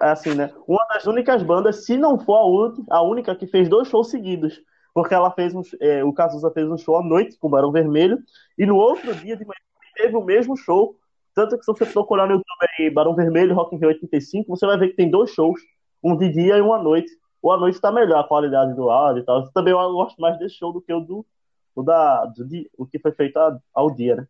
assim, 0.00 0.34
né? 0.34 0.52
Uma 0.66 0.84
das 0.86 1.06
únicas 1.06 1.42
bandas, 1.42 1.84
se 1.84 1.96
não 1.96 2.18
for 2.18 2.36
a, 2.36 2.44
única, 2.44 2.82
a 2.90 3.02
única 3.02 3.34
que 3.34 3.46
fez 3.46 3.68
dois 3.68 3.88
shows 3.88 4.10
seguidos 4.10 4.62
porque 4.94 5.14
ela 5.14 5.30
fez 5.30 5.54
um, 5.54 5.62
é, 5.80 6.04
o 6.04 6.12
Cazuza 6.12 6.50
fez 6.50 6.68
um 6.68 6.76
show 6.76 6.96
à 6.96 7.02
noite 7.02 7.38
com 7.38 7.46
o 7.46 7.50
Barão 7.50 7.72
Vermelho, 7.72 8.18
e 8.58 8.66
no 8.66 8.76
outro 8.76 9.14
dia 9.14 9.36
de 9.36 9.44
manhã 9.44 9.60
teve 9.94 10.16
o 10.16 10.24
mesmo 10.24 10.56
show. 10.56 10.96
Tanto 11.34 11.56
que 11.56 11.64
se 11.64 11.72
você 11.72 11.86
procurar 11.86 12.26
no 12.26 12.32
YouTube 12.34 12.66
aí, 12.78 12.90
Barão 12.90 13.14
Vermelho, 13.14 13.54
Rock 13.54 13.74
in 13.74 13.78
Rio 13.78 13.88
85, 13.88 14.48
você 14.48 14.66
vai 14.66 14.76
ver 14.76 14.88
que 14.88 14.96
tem 14.96 15.10
dois 15.10 15.30
shows, 15.30 15.60
um 16.02 16.16
de 16.16 16.28
dia 16.28 16.56
e 16.56 16.62
um 16.62 16.72
à 16.72 16.82
noite. 16.82 17.10
O 17.40 17.52
à 17.52 17.56
noite 17.56 17.76
está 17.76 17.90
melhor, 17.92 18.20
a 18.20 18.26
qualidade 18.26 18.74
do 18.74 18.90
áudio 18.90 19.22
e 19.22 19.24
tal. 19.24 19.48
Também 19.52 19.72
eu 19.72 19.92
gosto 19.92 20.20
mais 20.20 20.38
desse 20.38 20.56
show 20.56 20.72
do 20.72 20.80
que 20.80 20.92
o 20.92 21.00
do, 21.00 21.24
o 21.74 21.82
da, 21.82 22.26
do, 22.26 22.46
o 22.76 22.86
que 22.86 22.98
foi 22.98 23.12
feito 23.12 23.38
ao 23.72 23.90
dia, 23.90 24.16
né? 24.16 24.28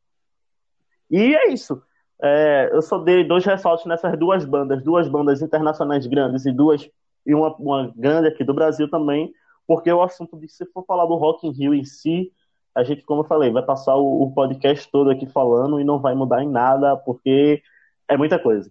E 1.11 1.35
é 1.35 1.49
isso. 1.49 1.83
É, 2.23 2.71
eu 2.73 2.83
só 2.83 2.99
dei 2.99 3.25
dois 3.25 3.45
ressaltos 3.45 3.87
nessas 3.87 4.19
duas 4.19 4.45
bandas, 4.45 4.83
duas 4.83 5.09
bandas 5.09 5.41
internacionais 5.41 6.07
grandes 6.07 6.45
e 6.45 6.53
duas 6.53 6.89
e 7.25 7.35
uma, 7.35 7.55
uma 7.57 7.93
grande 7.97 8.29
aqui 8.29 8.45
do 8.45 8.55
Brasil 8.55 8.89
também, 8.91 9.33
porque 9.67 9.91
o 9.91 10.03
assunto 10.03 10.39
de 10.39 10.49
se 10.49 10.67
for 10.67 10.85
falar 10.85 11.07
do 11.07 11.17
Rock 11.17 11.47
in 11.47 11.53
Rio 11.53 11.75
em 11.75 11.85
si, 11.85 12.33
a 12.75 12.83
gente, 12.83 13.03
como 13.05 13.21
eu 13.23 13.27
falei, 13.27 13.51
vai 13.51 13.63
passar 13.63 13.97
o, 13.97 14.23
o 14.23 14.33
podcast 14.33 14.91
todo 14.91 15.11
aqui 15.11 15.27
falando 15.27 15.81
e 15.81 15.85
não 15.85 15.99
vai 15.99 16.15
mudar 16.15 16.43
em 16.43 16.49
nada, 16.49 16.97
porque 16.97 17.63
é 18.09 18.17
muita 18.17 18.39
coisa. 18.39 18.71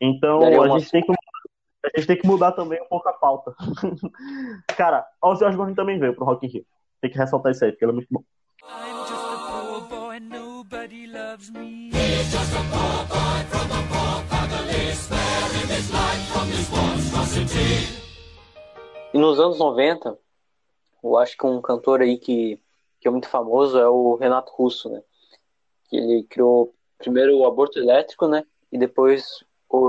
Então, 0.00 0.40
a 0.62 0.78
gente, 0.78 0.90
tem 0.90 1.02
que, 1.02 1.12
a 1.12 1.96
gente 1.96 2.06
tem 2.06 2.18
que 2.18 2.26
mudar 2.26 2.52
também 2.52 2.80
um 2.82 2.88
pouco 2.88 3.08
a 3.08 3.12
pauta. 3.12 3.54
Cara, 4.76 5.06
Ozzy 5.22 5.44
Osbourne 5.44 5.74
também 5.74 5.98
veio 5.98 6.14
pro 6.14 6.24
Rock 6.24 6.46
in 6.46 6.50
Rio. 6.50 6.66
Tem 7.00 7.10
que 7.10 7.18
ressaltar 7.18 7.52
isso 7.52 7.64
aí, 7.64 7.72
porque 7.72 7.84
ele 7.84 7.92
é 7.92 7.94
muito 7.94 8.08
bom. 8.10 8.22
E 19.14 19.18
nos 19.18 19.38
anos 19.38 19.58
90, 19.58 20.18
eu 21.02 21.18
acho 21.18 21.36
que 21.36 21.46
um 21.46 21.60
cantor 21.60 22.00
aí 22.00 22.16
que, 22.16 22.58
que 23.00 23.08
é 23.08 23.10
muito 23.10 23.28
famoso 23.28 23.78
é 23.78 23.88
o 23.88 24.14
Renato 24.14 24.52
Russo, 24.52 24.88
né? 24.88 25.02
Que 25.88 25.96
ele 25.96 26.22
criou 26.24 26.74
primeiro 26.96 27.36
o 27.36 27.46
aborto 27.46 27.78
elétrico, 27.78 28.26
né? 28.26 28.44
E 28.70 28.78
depois 28.78 29.44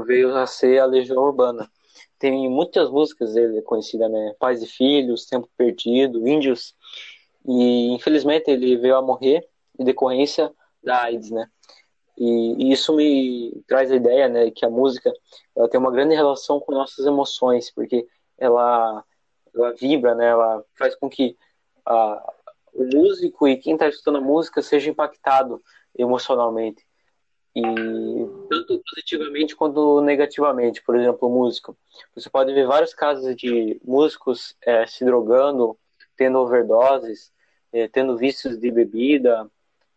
veio 0.06 0.36
a 0.36 0.46
ser 0.46 0.80
a 0.80 0.86
Legião 0.86 1.24
Urbana. 1.24 1.70
Tem 2.20 2.50
muitas 2.50 2.90
músicas 2.90 3.34
dele 3.34 3.62
conhecidas, 3.62 4.12
né? 4.12 4.36
Pais 4.40 4.62
e 4.62 4.68
Filhos, 4.68 5.26
Tempo 5.26 5.48
Perdido, 5.56 6.28
Índios. 6.28 6.76
E 7.46 7.94
infelizmente 7.94 8.50
ele 8.50 8.76
veio 8.78 8.98
a 8.98 9.02
morrer 9.02 9.48
em 9.80 9.84
decorrência 9.84 10.52
da 10.84 11.04
AIDS, 11.04 11.32
né? 11.32 11.50
E, 12.18 12.66
e, 12.66 12.72
isso 12.72 12.96
me 12.96 13.64
traz 13.68 13.92
a 13.92 13.96
ideia, 13.96 14.28
né, 14.30 14.52
que 14.52 14.66
a 14.66 14.70
música 14.70 15.12
ela 15.56 15.68
tem 15.68 15.80
uma 15.80 15.92
grande 15.92 16.14
relação 16.14 16.60
com 16.60 16.72
nossas 16.72 17.06
emoções, 17.06 17.72
porque 17.72 18.08
ela 18.38 19.04
ela 19.56 19.72
vibra, 19.74 20.16
né? 20.16 20.28
Ela 20.28 20.64
faz 20.78 20.96
com 20.96 21.10
que 21.10 21.38
a, 21.86 22.34
o 22.74 22.84
músico 22.86 23.48
e 23.48 23.58
quem 23.58 23.74
está 23.74 23.88
escutando 23.88 24.18
a 24.18 24.22
música 24.22 24.62
seja 24.62 24.90
impactado 24.90 25.62
emocionalmente. 25.98 26.84
E 27.56 27.62
tanto 28.50 28.82
positivamente 28.90 29.56
quanto 29.56 30.02
negativamente, 30.02 30.82
por 30.82 30.96
exemplo, 30.96 31.28
o 31.28 31.32
músico. 31.32 31.78
Você 32.16 32.28
pode 32.28 32.52
ver 32.52 32.66
vários 32.66 32.96
casos 32.96 33.36
de 33.36 33.80
músicos 33.84 34.56
é, 34.66 34.88
se 34.88 35.06
drogando, 35.06 35.78
tendo 36.18 36.40
overdoses, 36.40 37.32
é, 37.72 37.88
tendo 37.88 38.18
vícios 38.18 38.58
de 38.58 38.72
bebida, 38.72 39.48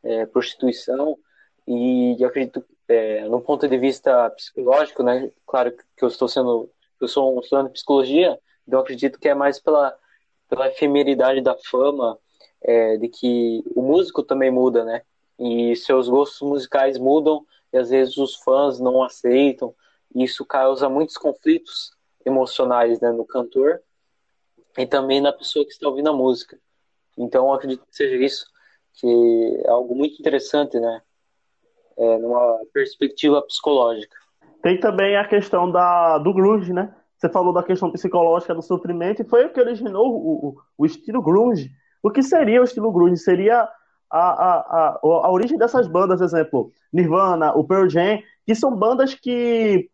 é, 0.02 0.26
prostituição, 0.26 1.18
e 1.66 2.16
eu 2.18 2.28
acredito, 2.28 2.64
é, 2.88 3.28
no 3.28 3.40
ponto 3.40 3.66
de 3.68 3.76
vista 3.78 4.30
psicológico, 4.30 5.02
né, 5.02 5.30
claro 5.46 5.72
que 5.72 6.04
eu 6.04 6.08
estou 6.08 6.28
sendo, 6.28 6.70
eu 7.00 7.08
sou 7.08 7.36
um 7.36 7.40
estudante 7.40 7.68
de 7.68 7.72
psicologia, 7.74 8.38
então 8.66 8.80
acredito 8.80 9.18
que 9.18 9.28
é 9.28 9.34
mais 9.34 9.58
pela, 9.58 9.96
pela 10.48 10.68
efemeridade 10.68 11.40
da 11.40 11.56
fama, 11.56 12.18
é, 12.62 12.96
de 12.96 13.08
que 13.08 13.62
o 13.74 13.82
músico 13.82 14.22
também 14.22 14.50
muda, 14.50 14.84
né, 14.84 15.02
e 15.38 15.74
seus 15.76 16.08
gostos 16.08 16.40
musicais 16.40 16.98
mudam 16.98 17.44
e 17.72 17.78
às 17.78 17.90
vezes 17.90 18.16
os 18.16 18.36
fãs 18.36 18.78
não 18.78 19.02
aceitam, 19.02 19.74
e 20.14 20.24
isso 20.24 20.44
causa 20.44 20.88
muitos 20.88 21.16
conflitos 21.16 21.92
emocionais 22.24 23.00
né, 23.00 23.12
no 23.12 23.24
cantor 23.24 23.82
e 24.78 24.86
também 24.86 25.20
na 25.20 25.32
pessoa 25.32 25.64
que 25.64 25.72
está 25.72 25.88
ouvindo 25.88 26.10
a 26.10 26.12
música. 26.12 26.58
Então, 27.16 27.52
acredito 27.52 27.86
que 27.86 27.96
seja 27.96 28.16
isso, 28.16 28.46
que 28.94 29.62
é 29.64 29.68
algo 29.68 29.94
muito 29.94 30.18
interessante, 30.18 30.78
né? 30.78 31.02
É, 31.98 32.18
numa 32.18 32.58
perspectiva 32.72 33.40
psicológica. 33.42 34.14
Tem 34.62 34.78
também 34.78 35.16
a 35.16 35.26
questão 35.26 35.70
da, 35.70 36.18
do 36.18 36.34
grunge, 36.34 36.72
né? 36.72 36.94
Você 37.16 37.28
falou 37.30 37.52
da 37.52 37.62
questão 37.62 37.90
psicológica 37.90 38.54
do 38.54 38.60
sofrimento, 38.60 39.22
e 39.22 39.24
foi 39.24 39.46
o 39.46 39.52
que 39.52 39.60
originou 39.60 40.06
o, 40.06 40.48
o, 40.48 40.56
o 40.76 40.84
estilo 40.84 41.22
grunge. 41.22 41.70
O 42.02 42.10
que 42.10 42.22
seria 42.22 42.60
o 42.60 42.64
estilo 42.64 42.92
grunge? 42.92 43.16
Seria 43.16 43.66
a, 44.10 44.18
a, 44.18 44.58
a, 44.58 45.00
a 45.02 45.30
origem 45.30 45.56
dessas 45.56 45.86
bandas, 45.86 46.20
exemplo, 46.20 46.70
Nirvana, 46.92 47.52
o 47.54 47.64
Pearl 47.64 47.88
Jam, 47.88 48.20
que 48.44 48.54
são 48.54 48.76
bandas 48.76 49.14
que, 49.14 49.88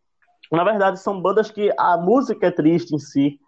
na 0.51 0.65
verdade, 0.65 1.01
são 1.01 1.21
bandas 1.21 1.51
que 1.51 1.73
a 1.79 1.97
música 1.97 2.49
é 2.49 2.51
triste 2.51 2.95
em 2.95 2.99
si, 2.99 3.39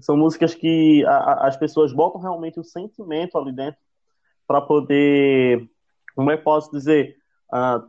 são 0.00 0.16
músicas 0.16 0.54
que 0.54 1.04
a, 1.06 1.16
a, 1.16 1.48
as 1.48 1.56
pessoas 1.56 1.92
botam 1.92 2.20
realmente 2.20 2.58
o 2.58 2.64
sentimento 2.64 3.38
ali 3.38 3.52
dentro 3.52 3.80
para 4.46 4.60
poder, 4.60 5.68
como 6.14 6.30
é 6.30 6.36
que 6.36 6.42
posso 6.42 6.70
dizer, 6.70 7.16
uh, 7.52 7.88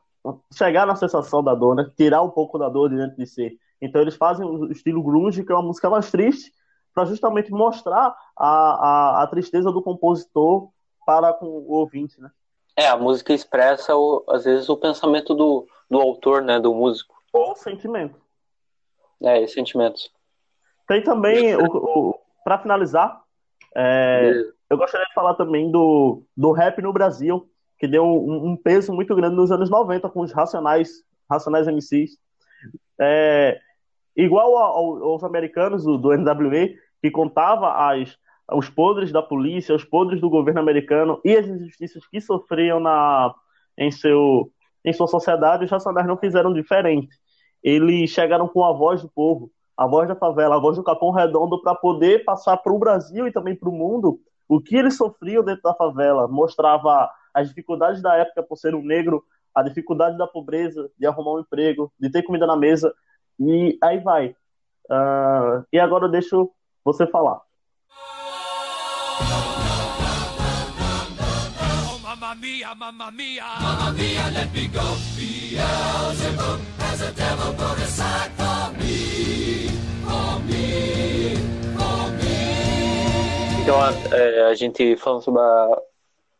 chegar 0.53 0.85
na 0.85 0.95
sensação 0.95 1.43
da 1.43 1.55
dor, 1.55 1.75
né? 1.75 1.89
tirar 1.95 2.21
um 2.21 2.29
pouco 2.29 2.57
da 2.57 2.69
dor 2.69 2.89
de 2.89 2.97
dentro 2.97 3.17
de 3.17 3.25
si. 3.25 3.59
Então 3.81 4.01
eles 4.01 4.15
fazem 4.15 4.45
o 4.45 4.71
estilo 4.71 5.03
grunge, 5.03 5.43
que 5.43 5.51
é 5.51 5.55
uma 5.55 5.63
música 5.63 5.89
mais 5.89 6.11
triste, 6.11 6.51
para 6.93 7.05
justamente 7.05 7.51
mostrar 7.51 8.15
a, 8.37 8.47
a, 8.47 9.23
a, 9.23 9.27
tristeza 9.27 9.71
do 9.71 9.81
compositor 9.81 10.69
para 11.05 11.33
com 11.33 11.45
o 11.45 11.71
ouvinte, 11.71 12.19
né? 12.21 12.29
É, 12.75 12.87
a 12.87 12.97
música 12.97 13.33
expressa, 13.33 13.95
o, 13.95 14.23
às 14.29 14.45
vezes, 14.45 14.69
o 14.69 14.77
pensamento 14.77 15.33
do, 15.33 15.67
do 15.89 15.99
autor, 15.99 16.41
né, 16.41 16.59
do 16.59 16.73
músico. 16.73 17.15
Ou 17.33 17.55
sentimento. 17.55 18.19
É, 19.21 19.45
sentimentos. 19.47 20.11
Tem 20.87 21.03
também, 21.03 21.55
o, 21.55 21.65
o 21.65 22.19
para 22.43 22.59
finalizar, 22.59 23.21
é, 23.75 24.31
eu 24.69 24.77
gostaria 24.77 25.05
de 25.05 25.13
falar 25.13 25.35
também 25.35 25.69
do, 25.69 26.23
do 26.35 26.51
rap 26.51 26.81
no 26.81 26.93
Brasil, 26.93 27.49
que 27.81 27.87
deu 27.87 28.05
um, 28.05 28.51
um 28.51 28.55
peso 28.55 28.93
muito 28.93 29.15
grande 29.15 29.35
nos 29.35 29.51
anos 29.51 29.67
90 29.67 30.07
com 30.11 30.21
os 30.21 30.31
Racionais, 30.31 31.03
Racionais 31.27 31.65
MCs. 31.65 32.11
É, 32.99 33.59
igual 34.15 34.55
ao, 34.55 35.03
aos 35.03 35.23
americanos 35.23 35.83
do, 35.83 35.97
do 35.97 36.15
NWA, 36.15 36.69
que 37.01 37.09
contava 37.09 37.73
as, 37.73 38.15
os 38.51 38.69
podres 38.69 39.11
da 39.11 39.23
polícia, 39.23 39.73
os 39.73 39.83
podres 39.83 40.21
do 40.21 40.29
governo 40.29 40.59
americano 40.59 41.19
e 41.25 41.35
as 41.35 41.47
injustiças 41.47 42.05
que 42.05 42.21
sofriam 42.21 42.79
na, 42.79 43.33
em, 43.75 43.89
seu, 43.89 44.51
em 44.85 44.93
sua 44.93 45.07
sociedade, 45.07 45.65
os 45.65 45.71
Racionais 45.71 46.05
não 46.05 46.17
fizeram 46.17 46.53
diferente. 46.53 47.09
Eles 47.63 48.11
chegaram 48.11 48.47
com 48.47 48.63
a 48.63 48.71
voz 48.73 49.01
do 49.01 49.09
povo, 49.09 49.49
a 49.75 49.87
voz 49.87 50.07
da 50.07 50.15
favela, 50.15 50.57
a 50.57 50.59
voz 50.59 50.77
do 50.77 50.83
Capão 50.83 51.09
Redondo, 51.09 51.59
para 51.63 51.73
poder 51.73 52.23
passar 52.25 52.57
para 52.57 52.71
o 52.71 52.77
Brasil 52.77 53.27
e 53.27 53.31
também 53.31 53.55
para 53.55 53.69
o 53.69 53.73
mundo 53.73 54.19
o 54.47 54.61
que 54.61 54.75
eles 54.75 54.97
sofriam 54.97 55.43
dentro 55.43 55.63
da 55.63 55.73
favela. 55.73 56.27
Mostrava 56.27 57.09
as 57.33 57.49
dificuldades 57.49 58.01
da 58.01 58.15
época 58.15 58.43
por 58.43 58.57
ser 58.57 58.75
um 58.75 58.83
negro, 58.83 59.23
a 59.53 59.61
dificuldade 59.61 60.17
da 60.17 60.27
pobreza, 60.27 60.89
de 60.97 61.05
arrumar 61.05 61.33
um 61.33 61.39
emprego, 61.39 61.91
de 61.99 62.09
ter 62.09 62.23
comida 62.23 62.47
na 62.47 62.55
mesa, 62.55 62.93
e 63.39 63.77
aí 63.81 63.99
vai. 63.99 64.35
Uh, 64.89 65.65
e 65.71 65.79
agora 65.79 66.05
eu 66.05 66.11
deixo 66.11 66.51
você 66.83 67.07
falar. 67.07 67.41
Mamma 72.03 72.35
mia, 72.35 72.75
mamma 72.75 73.11
mia, 73.11 73.43
mamma 73.59 73.91
mia, 73.91 74.29
let 74.33 74.51
me 74.53 74.67
go. 74.67 74.79
Beelzebub 75.17 76.61
has 76.79 77.01
a 77.01 77.11
devil 77.11 77.53
put 77.55 77.77
aside 77.83 78.31
for 78.37 78.71
me, 78.79 79.67
for 80.05 80.39
me, 80.45 81.35
for 81.75 82.11
me. 82.19 83.61
Então, 83.61 83.81
a, 83.81 83.91
é, 84.15 84.43
a 84.43 84.53
gente 84.55 84.95
falando 84.95 85.23
sobre 85.23 85.41
a, 85.41 85.81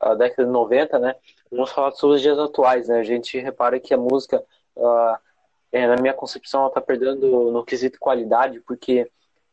a, 0.01 0.15
década 0.15 0.45
de 0.45 0.51
90, 0.51 0.99
né? 0.99 1.15
Vamos 1.51 1.71
falar 1.71 1.91
sobre 1.91 2.15
os 2.15 2.21
dias 2.21 2.37
atuais, 2.37 2.87
né? 2.87 2.99
A 2.99 3.03
gente 3.03 3.37
repara 3.39 3.79
que 3.79 3.93
a 3.93 3.97
música, 3.97 4.43
uh, 4.75 5.17
é, 5.71 5.87
na 5.87 5.95
minha 5.97 6.13
concepção, 6.13 6.61
ela 6.61 6.69
está 6.69 6.81
perdendo 6.81 7.51
no 7.51 7.63
quesito 7.63 7.99
qualidade, 7.99 8.59
porque 8.61 9.09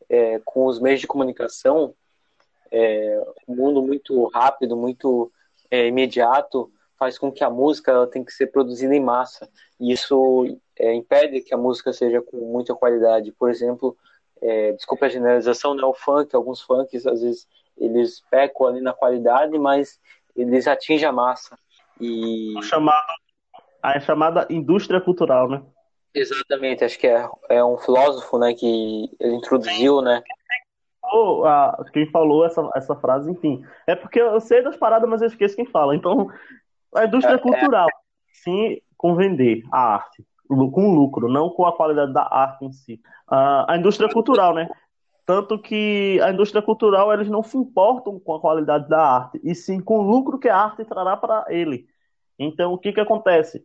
é, 0.09 0.39
com 0.43 0.65
os 0.65 0.79
meios 0.79 0.99
de 0.99 1.07
comunicação, 1.07 1.93
é, 2.71 3.23
mundo 3.47 3.81
muito 3.81 4.25
rápido, 4.27 4.75
muito 4.75 5.31
é, 5.69 5.87
imediato 5.87 6.71
faz 6.97 7.17
com 7.17 7.31
que 7.31 7.43
a 7.43 7.49
música 7.49 7.91
ela 7.91 8.07
tem 8.07 8.23
que 8.23 8.33
ser 8.33 8.47
produzida 8.47 8.93
em 8.93 8.99
massa 8.99 9.49
e 9.79 9.93
isso 9.93 10.45
é, 10.77 10.93
impede 10.93 11.39
que 11.39 11.53
a 11.53 11.57
música 11.57 11.93
seja 11.93 12.21
com 12.21 12.37
muita 12.37 12.75
qualidade. 12.75 13.31
Por 13.31 13.49
exemplo, 13.49 13.95
é, 14.41 14.73
desculpa 14.73 15.05
a 15.05 15.09
generalização, 15.09 15.73
né, 15.73 15.83
o 15.83 15.93
funk, 15.93 16.35
alguns 16.35 16.61
funks 16.61 17.07
às 17.07 17.21
vezes 17.21 17.47
eles 17.77 18.21
pecam 18.29 18.67
ali 18.67 18.81
na 18.81 18.91
qualidade, 18.91 19.57
mas 19.57 19.99
eles 20.41 20.67
atingem 20.67 21.07
a 21.07 21.11
massa 21.11 21.57
e 21.99 22.53
a 22.57 22.61
chamada, 22.61 23.13
a 23.81 23.99
chamada 23.99 24.47
indústria 24.49 25.01
cultural, 25.01 25.49
né? 25.49 25.61
Exatamente, 26.13 26.83
acho 26.83 26.97
que 26.97 27.07
é, 27.07 27.27
é 27.49 27.63
um 27.63 27.77
filósofo, 27.77 28.39
né, 28.39 28.53
que 28.53 29.09
ele 29.19 29.35
introduziu, 29.35 30.01
né? 30.01 30.21
a, 31.45 31.83
quem 31.91 32.09
falou 32.11 32.45
essa, 32.45 32.69
essa 32.75 32.95
frase, 32.95 33.31
enfim. 33.31 33.63
É 33.87 33.95
porque 33.95 34.19
eu 34.19 34.39
sei 34.39 34.63
das 34.63 34.77
paradas, 34.77 35.09
mas 35.09 35.21
eu 35.21 35.27
esqueço 35.27 35.55
quem 35.55 35.65
fala. 35.65 35.95
Então, 35.95 36.27
a 36.95 37.05
indústria 37.05 37.35
é, 37.35 37.39
cultural, 37.39 37.87
é. 37.87 37.91
sim, 38.31 38.77
com 38.97 39.15
vender 39.15 39.63
a 39.71 39.93
arte, 39.93 40.23
com 40.47 40.93
lucro, 40.93 41.27
não 41.27 41.49
com 41.49 41.65
a 41.65 41.75
qualidade 41.75 42.13
da 42.13 42.27
arte 42.29 42.65
em 42.65 42.71
si. 42.71 43.01
Uh, 43.31 43.65
a 43.67 43.77
indústria 43.77 44.09
cultural, 44.09 44.53
né? 44.53 44.69
Tanto 45.29 45.59
que 45.59 46.19
a 46.23 46.31
indústria 46.31 46.59
cultural, 46.59 47.13
eles 47.13 47.29
não 47.29 47.43
se 47.43 47.55
importam 47.55 48.19
com 48.19 48.33
a 48.33 48.39
qualidade 48.39 48.89
da 48.89 48.99
arte, 48.99 49.39
e 49.43 49.53
sim 49.53 49.79
com 49.79 49.99
o 49.99 50.01
lucro 50.01 50.39
que 50.39 50.49
a 50.49 50.57
arte 50.57 50.83
trará 50.83 51.15
para 51.15 51.45
ele. 51.49 51.85
Então, 52.39 52.73
o 52.73 52.79
que 52.79 52.91
que 52.91 52.99
acontece? 52.99 53.63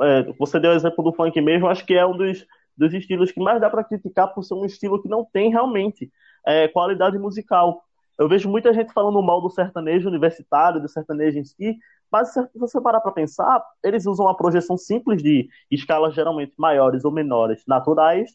É, 0.00 0.32
você 0.38 0.58
deu 0.58 0.70
o 0.70 0.74
exemplo 0.74 1.04
do 1.04 1.12
funk 1.12 1.38
mesmo, 1.42 1.68
acho 1.68 1.84
que 1.84 1.92
é 1.92 2.06
um 2.06 2.16
dos, 2.16 2.46
dos 2.74 2.94
estilos 2.94 3.30
que 3.30 3.38
mais 3.38 3.60
dá 3.60 3.68
para 3.68 3.84
criticar 3.84 4.32
por 4.32 4.42
ser 4.42 4.54
um 4.54 4.64
estilo 4.64 5.02
que 5.02 5.06
não 5.06 5.22
tem 5.22 5.50
realmente 5.50 6.10
é, 6.46 6.66
qualidade 6.66 7.18
musical. 7.18 7.84
Eu 8.18 8.26
vejo 8.26 8.48
muita 8.48 8.72
gente 8.72 8.90
falando 8.94 9.20
mal 9.20 9.42
do 9.42 9.50
sertanejo 9.50 10.08
universitário, 10.08 10.80
do 10.80 10.88
sertanejo 10.88 11.38
em 11.38 11.44
si, 11.44 11.76
mas 12.10 12.32
se 12.32 12.40
você 12.54 12.80
parar 12.80 13.02
para 13.02 13.12
pensar, 13.12 13.62
eles 13.84 14.06
usam 14.06 14.24
uma 14.24 14.34
projeção 14.34 14.78
simples 14.78 15.22
de 15.22 15.46
escalas 15.70 16.14
geralmente 16.14 16.54
maiores 16.56 17.04
ou 17.04 17.12
menores, 17.12 17.64
naturais, 17.66 18.34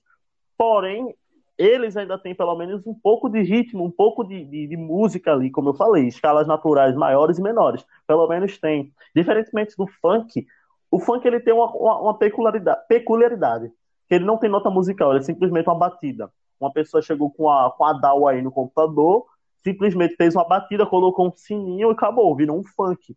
porém, 0.56 1.15
eles 1.62 1.95
ainda 1.95 2.17
têm 2.17 2.34
pelo 2.34 2.56
menos 2.56 2.86
um 2.88 2.93
pouco 2.93 3.30
de 3.30 3.41
ritmo, 3.41 3.84
um 3.84 3.91
pouco 3.91 4.24
de, 4.24 4.43
de, 4.45 4.67
de 4.67 4.78
música 4.78 5.32
ali, 5.32 5.52
como 5.52 5.69
eu 5.69 5.74
falei, 5.74 6.08
escalas 6.08 6.47
naturais 6.47 6.95
maiores 6.95 7.38
e 7.38 7.41
menores, 7.41 7.86
pelo 8.08 8.28
menos 8.28 8.58
tem. 8.58 8.91
Diferentemente 9.15 9.76
do 9.78 9.86
funk, 10.02 10.45
o 10.89 11.00
funk 11.00 11.26
ele 11.26 11.39
tem 11.39 11.54
uma, 11.54 11.71
uma, 11.76 12.02
uma 12.02 12.17
peculiaridade, 12.17 12.82
peculiaridade, 12.88 13.71
que 14.08 14.15
ele 14.15 14.26
não 14.26 14.38
tem 14.38 14.50
nota 14.50 14.69
musical, 14.69 15.12
ele 15.12 15.19
é 15.19 15.24
simplesmente 15.24 15.67
uma 15.67 15.78
batida. 15.78 16.32
Uma 16.60 16.71
pessoa 16.71 17.02
chegou 17.02 17.32
com 17.32 17.50
a, 17.50 17.71
com 17.71 17.86
a 17.86 17.93
DAW 17.93 18.28
aí 18.28 18.41
no 18.41 18.52
computador, 18.52 19.26
simplesmente 19.63 20.15
fez 20.15 20.36
uma 20.36 20.47
batida, 20.47 20.86
colocou 20.86 21.28
um 21.28 21.32
sininho 21.36 21.89
e 21.89 21.91
acabou, 21.91 22.36
virou 22.36 22.60
um 22.60 22.63
funk. 22.63 23.15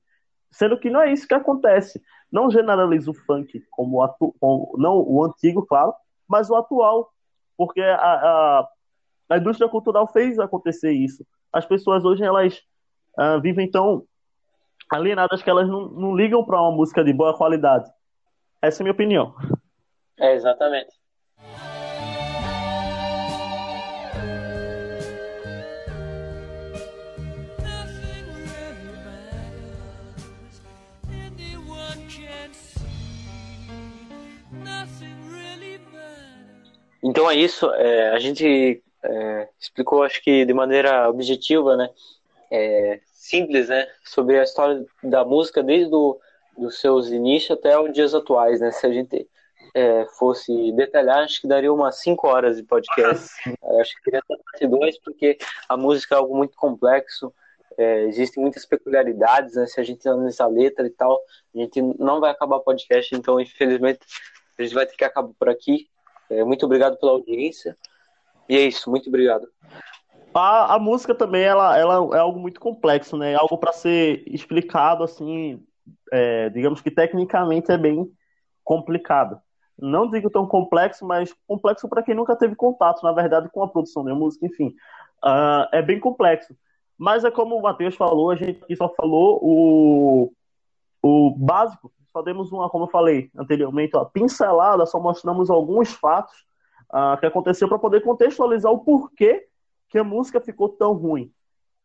Sendo 0.51 0.79
que 0.79 0.89
não 0.89 1.01
é 1.01 1.13
isso 1.13 1.27
que 1.27 1.35
acontece. 1.35 2.01
Não 2.31 2.51
generaliza 2.51 3.11
o 3.11 3.15
funk 3.15 3.65
como, 3.71 4.03
atu, 4.03 4.35
não 4.77 4.99
o 4.99 5.25
antigo, 5.25 5.67
claro, 5.67 5.93
mas 6.29 6.49
o 6.49 6.55
atual. 6.55 7.11
Porque 7.57 7.81
a, 7.81 7.97
a, 7.97 8.69
a 9.31 9.39
indústria 9.39 9.69
cultural 9.69 10.07
fez 10.09 10.39
acontecer 10.39 10.93
isso. 10.93 11.25
As 11.53 11.65
pessoas 11.67 12.05
hoje 12.05 12.25
elas 12.25 12.61
uh, 13.19 13.41
vivem 13.41 13.71
tão 13.71 14.05
alienadas 14.91 15.43
que 15.43 15.51
elas 15.51 15.69
não, 15.69 15.89
não 15.89 16.17
ligam 16.17 16.45
para 16.45 16.61
uma 16.61 16.73
música 16.73 17.05
de 17.05 17.13
boa 17.13 17.37
qualidade. 17.37 17.91
Essa 18.61 18.81
é 18.81 18.83
a 18.83 18.85
minha 18.85 18.93
opinião. 18.93 19.35
É, 20.19 20.35
exatamente. 20.35 20.93
Então 37.15 37.31
é 37.31 37.37
isso. 37.37 37.71
É, 37.75 38.11
a 38.11 38.19
gente 38.19 38.83
é, 39.05 39.49
explicou, 39.61 40.03
acho 40.03 40.21
que 40.21 40.45
de 40.45 40.53
maneira 40.53 41.09
objetiva, 41.09 41.77
né? 41.77 41.89
É, 42.51 42.99
simples, 43.05 43.69
né? 43.69 43.87
Sobre 44.05 44.37
a 44.37 44.43
história 44.43 44.85
da 45.01 45.25
música 45.25 45.63
desde 45.63 45.89
do, 45.89 46.19
dos 46.59 46.81
seus 46.81 47.11
inícios 47.11 47.57
até 47.57 47.79
os 47.79 47.93
dias 47.93 48.17
atuais, 48.17 48.61
né? 48.61 48.73
Se 48.73 48.85
a 48.85 48.93
gente 48.93 49.29
é, 49.77 50.05
fosse 50.19 50.73
detalhar, 50.73 51.19
acho 51.19 51.41
que 51.41 51.47
daria 51.47 51.73
umas 51.73 52.01
5 52.01 52.27
horas 52.27 52.57
de 52.57 52.65
podcast. 52.65 53.31
Ah, 53.63 53.81
acho 53.81 53.95
que 53.95 54.03
queria 54.03 54.21
ter 54.27 54.37
parte 54.37 54.67
2, 54.67 54.99
porque 54.99 55.39
a 55.69 55.77
música 55.77 56.17
é 56.17 56.19
algo 56.19 56.37
muito 56.37 56.57
complexo. 56.57 57.33
É, 57.79 58.07
existem 58.07 58.43
muitas 58.43 58.67
peculiaridades, 58.67 59.55
né? 59.55 59.67
Se 59.67 59.81
a 59.81 59.85
gente 59.85 60.09
analisar 60.09 60.47
a 60.47 60.49
letra 60.49 60.85
e 60.85 60.91
tal, 60.91 61.21
a 61.55 61.59
gente 61.59 61.81
não 61.81 62.19
vai 62.19 62.33
acabar 62.33 62.57
o 62.57 62.65
podcast, 62.65 63.15
então, 63.15 63.39
infelizmente, 63.39 64.01
a 64.59 64.63
gente 64.65 64.75
vai 64.75 64.85
ter 64.85 64.97
que 64.97 65.05
acabar 65.05 65.31
por 65.39 65.49
aqui. 65.49 65.89
É, 66.31 66.45
muito 66.45 66.67
obrigado 66.67 66.97
pela 66.99 67.13
audiência. 67.13 67.77
E 68.49 68.57
é 68.57 68.61
isso, 68.61 68.91
muito 68.91 69.09
obrigado. 69.09 69.49
A, 70.35 70.75
a 70.75 70.79
música 70.79 71.15
também 71.15 71.43
ela, 71.43 71.79
ela 71.79 72.17
é 72.17 72.19
algo 72.19 72.39
muito 72.39 72.61
complexo, 72.61 73.17
né? 73.17 73.33
É 73.33 73.37
algo 73.37 73.57
para 73.57 73.73
ser 73.73 74.23
explicado 74.27 75.05
assim, 75.05 75.63
é, 76.13 76.49
digamos 76.51 76.81
que 76.81 76.91
tecnicamente 76.91 77.71
é 77.71 77.79
bem 77.79 78.11
complicado. 78.65 79.41
Não 79.79 80.09
digo 80.09 80.31
tão 80.31 80.47
complexo, 80.47 81.05
mas 81.07 81.35
complexo 81.47 81.89
para 81.89 82.03
quem 82.03 82.15
nunca 82.15 82.37
teve 82.37 82.55
contato, 82.55 83.03
na 83.03 83.13
verdade, 83.13 83.49
com 83.51 83.63
a 83.63 83.69
produção 83.69 84.05
da 84.05 84.15
música, 84.15 84.47
enfim. 84.47 84.69
Uh, 85.25 85.67
é 85.73 85.83
bem 85.83 85.99
complexo. 85.99 86.57
Mas 86.97 87.25
é 87.25 87.31
como 87.31 87.57
o 87.57 87.63
Matheus 87.63 87.97
falou, 87.97 88.31
a 88.31 88.37
gente 88.37 88.77
só 88.77 88.89
falou 88.95 89.41
o, 89.43 90.33
o 91.07 91.31
básico, 91.31 91.93
só 92.11 92.23
demos 92.23 92.51
uma, 92.51 92.71
como 92.71 92.85
eu 92.85 92.89
falei 92.89 93.31
anteriormente, 93.37 93.95
uma 93.95 94.07
pincelada, 94.07 94.87
só 94.87 94.99
mostramos 94.99 95.51
alguns 95.51 95.93
fatos 95.93 96.35
uh, 96.91 97.21
que 97.21 97.27
aconteceu 97.27 97.69
para 97.69 97.79
poder 97.79 98.01
contextualizar 98.01 98.73
o 98.73 98.79
porquê 98.79 99.47
que 99.91 99.99
a 99.99 100.05
música 100.05 100.41
ficou 100.41 100.71
tão 100.71 100.95
ruim. 100.95 101.31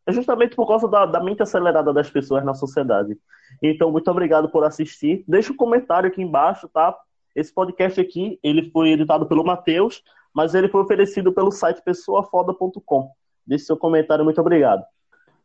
É 0.06 0.12
justamente 0.12 0.56
por 0.56 0.66
causa 0.66 0.88
da, 0.88 1.04
da 1.04 1.22
mente 1.22 1.42
acelerada 1.42 1.92
das 1.92 2.08
pessoas 2.08 2.42
na 2.42 2.54
sociedade. 2.54 3.14
Então, 3.62 3.92
muito 3.92 4.10
obrigado 4.10 4.48
por 4.48 4.64
assistir. 4.64 5.22
Deixa 5.28 5.52
um 5.52 5.56
comentário 5.56 6.08
aqui 6.08 6.22
embaixo, 6.22 6.66
tá? 6.66 6.96
Esse 7.36 7.52
podcast 7.52 8.00
aqui, 8.00 8.40
ele 8.42 8.70
foi 8.70 8.92
editado 8.92 9.26
pelo 9.26 9.44
Matheus, 9.44 10.02
mas 10.32 10.54
ele 10.54 10.68
foi 10.68 10.80
oferecido 10.80 11.30
pelo 11.30 11.52
site 11.52 11.82
pessoafoda.com. 11.82 13.10
Deixe 13.46 13.66
seu 13.66 13.76
comentário, 13.76 14.24
muito 14.24 14.40
obrigado. 14.40 14.82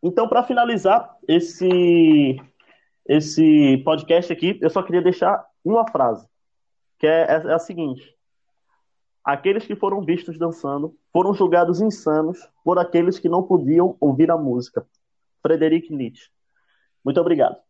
Então, 0.02 0.30
para 0.30 0.44
finalizar 0.44 1.14
esse, 1.28 2.40
esse 3.08 3.78
podcast 3.84 4.32
aqui, 4.32 4.58
eu 4.62 4.70
só 4.70 4.82
queria 4.82 5.02
deixar 5.02 5.46
uma 5.64 5.90
frase, 5.90 6.28
que 7.00 7.08
é, 7.08 7.22
é, 7.22 7.48
é 7.48 7.54
a 7.54 7.60
seguinte: 7.60 8.16
Aqueles 9.26 9.66
que 9.66 9.76
foram 9.76 10.06
vistos 10.06 10.38
dançando 10.38 10.96
foram 11.12 11.34
julgados 11.34 11.82
insanos 11.82 12.38
por 12.64 12.78
aqueles 12.78 13.18
que 13.18 13.28
não 13.28 13.42
podiam 13.42 13.98
ouvir 14.00 14.30
a 14.30 14.38
música. 14.38 14.86
Frederic 15.42 15.92
Nietzsche. 15.92 16.30
Muito 17.04 17.20
obrigado. 17.20 17.65